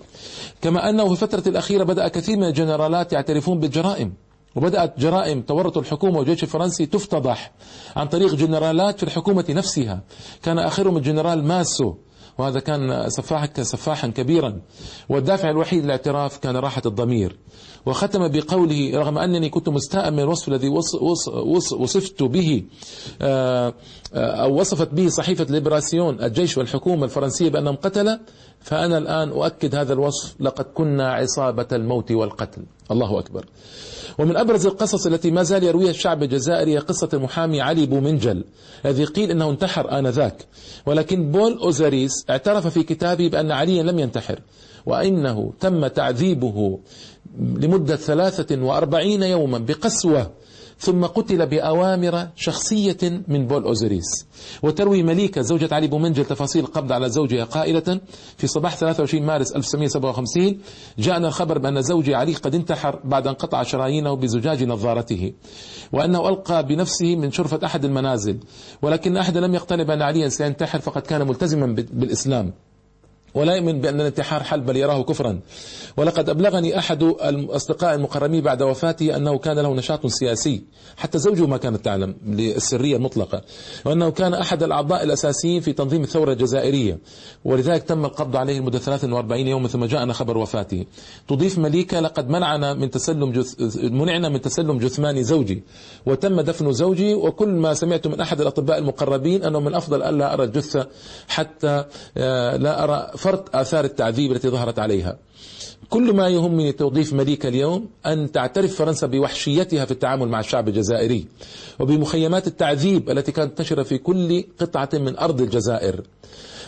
كما 0.61 0.89
أنه 0.89 1.05
في 1.05 1.11
الفترة 1.11 1.49
الأخيرة 1.49 1.83
بدأ 1.83 2.07
كثير 2.07 2.37
من 2.37 2.43
الجنرالات 2.43 3.13
يعترفون 3.13 3.59
بالجرائم 3.59 4.13
وبدأت 4.55 4.99
جرائم 4.99 5.41
تورط 5.41 5.77
الحكومة 5.77 6.17
والجيش 6.17 6.43
الفرنسي 6.43 6.85
تفتضح 6.85 7.51
عن 7.95 8.07
طريق 8.07 8.35
جنرالات 8.35 8.97
في 8.97 9.03
الحكومة 9.03 9.45
نفسها. 9.49 10.01
كان 10.43 10.59
آخرهم 10.59 10.97
الجنرال 10.97 11.43
ماسو 11.43 11.93
وهذا 12.37 12.59
كان 12.59 13.09
سفاحا 13.09 13.63
سفاحا 13.63 14.07
كبيرا. 14.07 14.61
والدافع 15.09 15.49
الوحيد 15.49 15.83
للاعتراف 15.83 16.37
كان 16.37 16.57
راحة 16.57 16.81
الضمير. 16.85 17.37
وختم 17.85 18.27
بقوله 18.27 18.91
رغم 18.99 19.17
أنني 19.17 19.49
كنت 19.49 19.69
مستاء 19.69 20.11
من 20.11 20.19
الوصف 20.19 20.47
الذي 20.47 20.69
وصفت 21.79 22.23
به 22.23 22.63
آه، 23.21 23.73
آه، 24.13 24.43
أو 24.43 24.59
وصفت 24.59 24.93
به 24.93 25.09
صحيفة 25.09 25.45
ليبراسيون 25.49 26.23
الجيش 26.23 26.57
والحكومة 26.57 27.05
الفرنسية 27.05 27.49
بأنهم 27.49 27.75
قتلة 27.75 28.19
فأنا 28.59 28.97
الآن 28.97 29.29
أؤكد 29.29 29.75
هذا 29.75 29.93
الوصف 29.93 30.35
لقد 30.39 30.65
كنا 30.65 31.13
عصابة 31.13 31.67
الموت 31.71 32.11
والقتل. 32.11 32.63
الله 32.91 33.19
أكبر. 33.19 33.45
ومن 34.19 34.37
أبرز 34.37 34.65
القصص 34.65 35.05
التي 35.05 35.31
ما 35.31 35.43
زال 35.43 35.63
يرويها 35.63 35.89
الشعب 35.89 36.23
الجزائري 36.23 36.77
قصة 36.77 37.09
المحامي 37.13 37.61
علي 37.61 37.85
بومنجل 37.85 38.43
الذي 38.85 39.05
قيل 39.05 39.31
أنه 39.31 39.49
انتحر 39.49 39.99
آنذاك. 39.99 40.45
ولكن 40.85 41.31
بول 41.31 41.57
أوزاريس 41.57 42.12
اعترف 42.29 42.67
في 42.67 42.83
كتابه 42.83 43.27
بأن 43.29 43.51
عليا 43.51 43.83
لم 43.83 43.99
ينتحر 43.99 44.39
وإنه 44.85 45.53
تم 45.59 45.87
تعذيبه 45.87 46.79
لمدة 47.39 47.95
ثلاثة 47.95 48.63
وأربعين 48.63 49.23
يوما 49.23 49.57
بقسوة 49.57 50.31
ثم 50.83 51.05
قتل 51.05 51.45
بأوامر 51.45 52.27
شخصية 52.35 52.97
من 53.27 53.47
بول 53.47 53.63
أوزيريس 53.63 54.25
وتروي 54.63 55.03
مليكة 55.03 55.41
زوجة 55.41 55.75
علي 55.75 55.87
بومنجل 55.87 56.25
تفاصيل 56.25 56.63
القبض 56.63 56.91
على 56.91 57.09
زوجها 57.09 57.43
قائلة 57.43 57.99
في 58.37 58.47
صباح 58.47 58.75
23 58.75 59.25
مارس 59.25 59.51
1957 59.51 60.59
جاءنا 60.99 61.27
الخبر 61.27 61.57
بأن 61.57 61.81
زوجي 61.81 62.15
علي 62.15 62.33
قد 62.33 62.55
انتحر 62.55 62.99
بعد 63.03 63.27
أن 63.27 63.33
قطع 63.33 63.63
شرايينه 63.63 64.13
بزجاج 64.13 64.63
نظارته 64.63 65.33
وأنه 65.93 66.29
ألقى 66.29 66.67
بنفسه 66.67 67.15
من 67.15 67.31
شرفة 67.31 67.59
أحد 67.65 67.85
المنازل 67.85 68.37
ولكن 68.81 69.17
أحد 69.17 69.37
لم 69.37 69.53
يقتنع 69.55 69.83
بأن 69.83 70.01
عليا 70.01 70.29
سينتحر 70.29 70.79
فقد 70.79 71.01
كان 71.01 71.27
ملتزما 71.27 71.65
بالإسلام. 71.75 72.53
ولا 73.33 73.55
يؤمن 73.55 73.81
بأن 73.81 74.01
الانتحار 74.01 74.43
حل 74.43 74.61
بل 74.61 74.77
يراه 74.77 75.03
كفرا. 75.03 75.39
ولقد 75.97 76.29
أبلغني 76.29 76.79
أحد 76.79 77.03
الأصدقاء 77.03 77.95
المقربين 77.95 78.41
بعد 78.41 78.61
وفاته 78.61 79.15
أنه 79.15 79.37
كان 79.37 79.59
له 79.59 79.73
نشاط 79.73 80.07
سياسي 80.07 80.63
حتى 80.97 81.19
زوجه 81.19 81.45
ما 81.45 81.57
كانت 81.57 81.85
تعلم 81.85 82.15
للسرية 82.25 82.95
المطلقة 82.95 83.41
وأنه 83.85 84.09
كان 84.09 84.33
أحد 84.33 84.63
الأعضاء 84.63 85.03
الأساسيين 85.03 85.61
في 85.61 85.73
تنظيم 85.73 86.01
الثورة 86.03 86.33
الجزائرية. 86.33 86.99
ولذلك 87.45 87.83
تم 87.83 88.05
القبض 88.05 88.35
عليه 88.35 88.59
لمدة 88.59 88.79
43 88.79 89.47
يوما 89.47 89.67
ثم 89.67 89.85
جاءنا 89.85 90.13
خبر 90.13 90.37
وفاته. 90.37 90.85
تضيف 91.27 91.57
مليكة 91.57 91.99
لقد 91.99 92.29
منعنا 92.29 92.73
من 92.73 92.91
تسلم 92.91 93.31
جث... 93.31 93.75
منعنا 93.83 94.29
من 94.29 94.41
تسلم 94.41 94.77
جثمان 94.77 95.23
زوجي. 95.23 95.63
وتم 96.05 96.41
دفن 96.41 96.71
زوجي 96.71 97.13
وكل 97.13 97.49
ما 97.49 97.73
سمعت 97.73 98.07
من 98.07 98.21
أحد 98.21 98.41
الأطباء 98.41 98.77
المقربين 98.77 99.43
أنه 99.43 99.59
من 99.59 99.73
أفضل 99.75 100.03
ألا 100.03 100.33
أرى 100.33 100.43
الجثة 100.43 100.87
حتى 101.27 101.85
آه، 102.17 102.57
لا 102.57 102.83
أرى 102.83 103.11
فرط 103.23 103.55
آثار 103.55 103.85
التعذيب 103.85 104.31
التي 104.31 104.49
ظهرت 104.49 104.79
عليها. 104.79 105.17
كل 105.89 106.13
ما 106.13 106.27
يهمني 106.29 106.71
توظيف 106.71 107.13
مليكة 107.13 107.49
اليوم 107.49 107.89
أن 108.05 108.31
تعترف 108.31 108.75
فرنسا 108.75 109.07
بوحشيتها 109.07 109.85
في 109.85 109.91
التعامل 109.91 110.27
مع 110.27 110.39
الشعب 110.39 110.67
الجزائري 110.67 111.25
وبمخيمات 111.79 112.47
التعذيب 112.47 113.09
التي 113.09 113.31
كانت 113.31 113.49
منتشرة 113.49 113.83
في 113.83 113.97
كل 113.97 114.43
قطعة 114.59 114.89
من 114.93 115.17
أرض 115.17 115.41
الجزائر. 115.41 116.01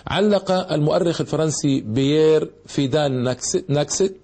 علق 0.08 0.52
المؤرخ 0.52 1.22
الفرنسي 1.22 1.82
بيير 1.82 2.52
فيدال 2.66 3.36
ناكيه 3.70 4.16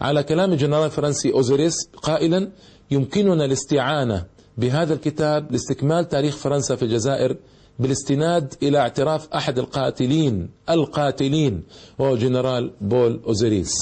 على 0.00 0.22
كلام 0.22 0.52
الجنرال 0.52 0.84
الفرنسي 0.86 1.32
أوزيريس 1.32 1.74
قائلا 2.02 2.50
يمكننا 2.90 3.44
الاستعانة 3.44 4.24
بهذا 4.58 4.94
الكتاب 4.94 5.52
لاستكمال 5.52 6.08
تاريخ 6.08 6.36
فرنسا 6.36 6.76
في 6.76 6.82
الجزائر 6.82 7.36
بالاستناد 7.80 8.54
إلى 8.62 8.78
اعتراف 8.78 9.28
أحد 9.34 9.58
القاتلين 9.58 10.50
القاتلين 10.70 11.62
وهو 11.98 12.16
جنرال 12.16 12.72
بول 12.80 13.20
أوزيريس. 13.26 13.72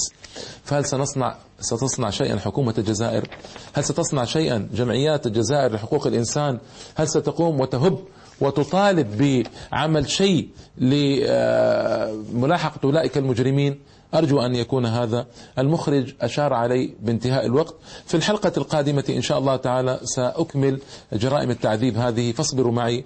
فهل 0.63 0.85
سنصنع 0.85 1.35
ستصنع 1.59 2.09
شيئا 2.09 2.37
حكومة 2.37 2.73
الجزائر؟ 2.77 3.27
هل 3.73 3.83
ستصنع 3.83 4.25
شيئا 4.25 4.69
جمعيات 4.73 5.27
الجزائر 5.27 5.73
لحقوق 5.73 6.07
الإنسان؟ 6.07 6.59
هل 6.95 7.07
ستقوم 7.07 7.59
وتهب 7.59 7.99
وتطالب 8.41 9.41
بعمل 9.71 10.09
شيء 10.09 10.49
لملاحقة 10.77 12.79
أولئك 12.83 13.17
المجرمين؟ 13.17 13.79
أرجو 14.13 14.41
أن 14.41 14.55
يكون 14.55 14.85
هذا. 14.85 15.25
المخرج 15.59 16.13
أشار 16.21 16.53
علي 16.53 16.93
بانتهاء 17.01 17.45
الوقت. 17.45 17.75
في 18.05 18.17
الحلقة 18.17 18.51
القادمة 18.57 19.03
إن 19.09 19.21
شاء 19.21 19.39
الله 19.39 19.55
تعالى 19.55 19.99
سأكمل 20.03 20.79
جرائم 21.13 21.51
التعذيب 21.51 21.97
هذه. 21.97 22.31
فاصبروا 22.31 22.71
معي. 22.71 23.05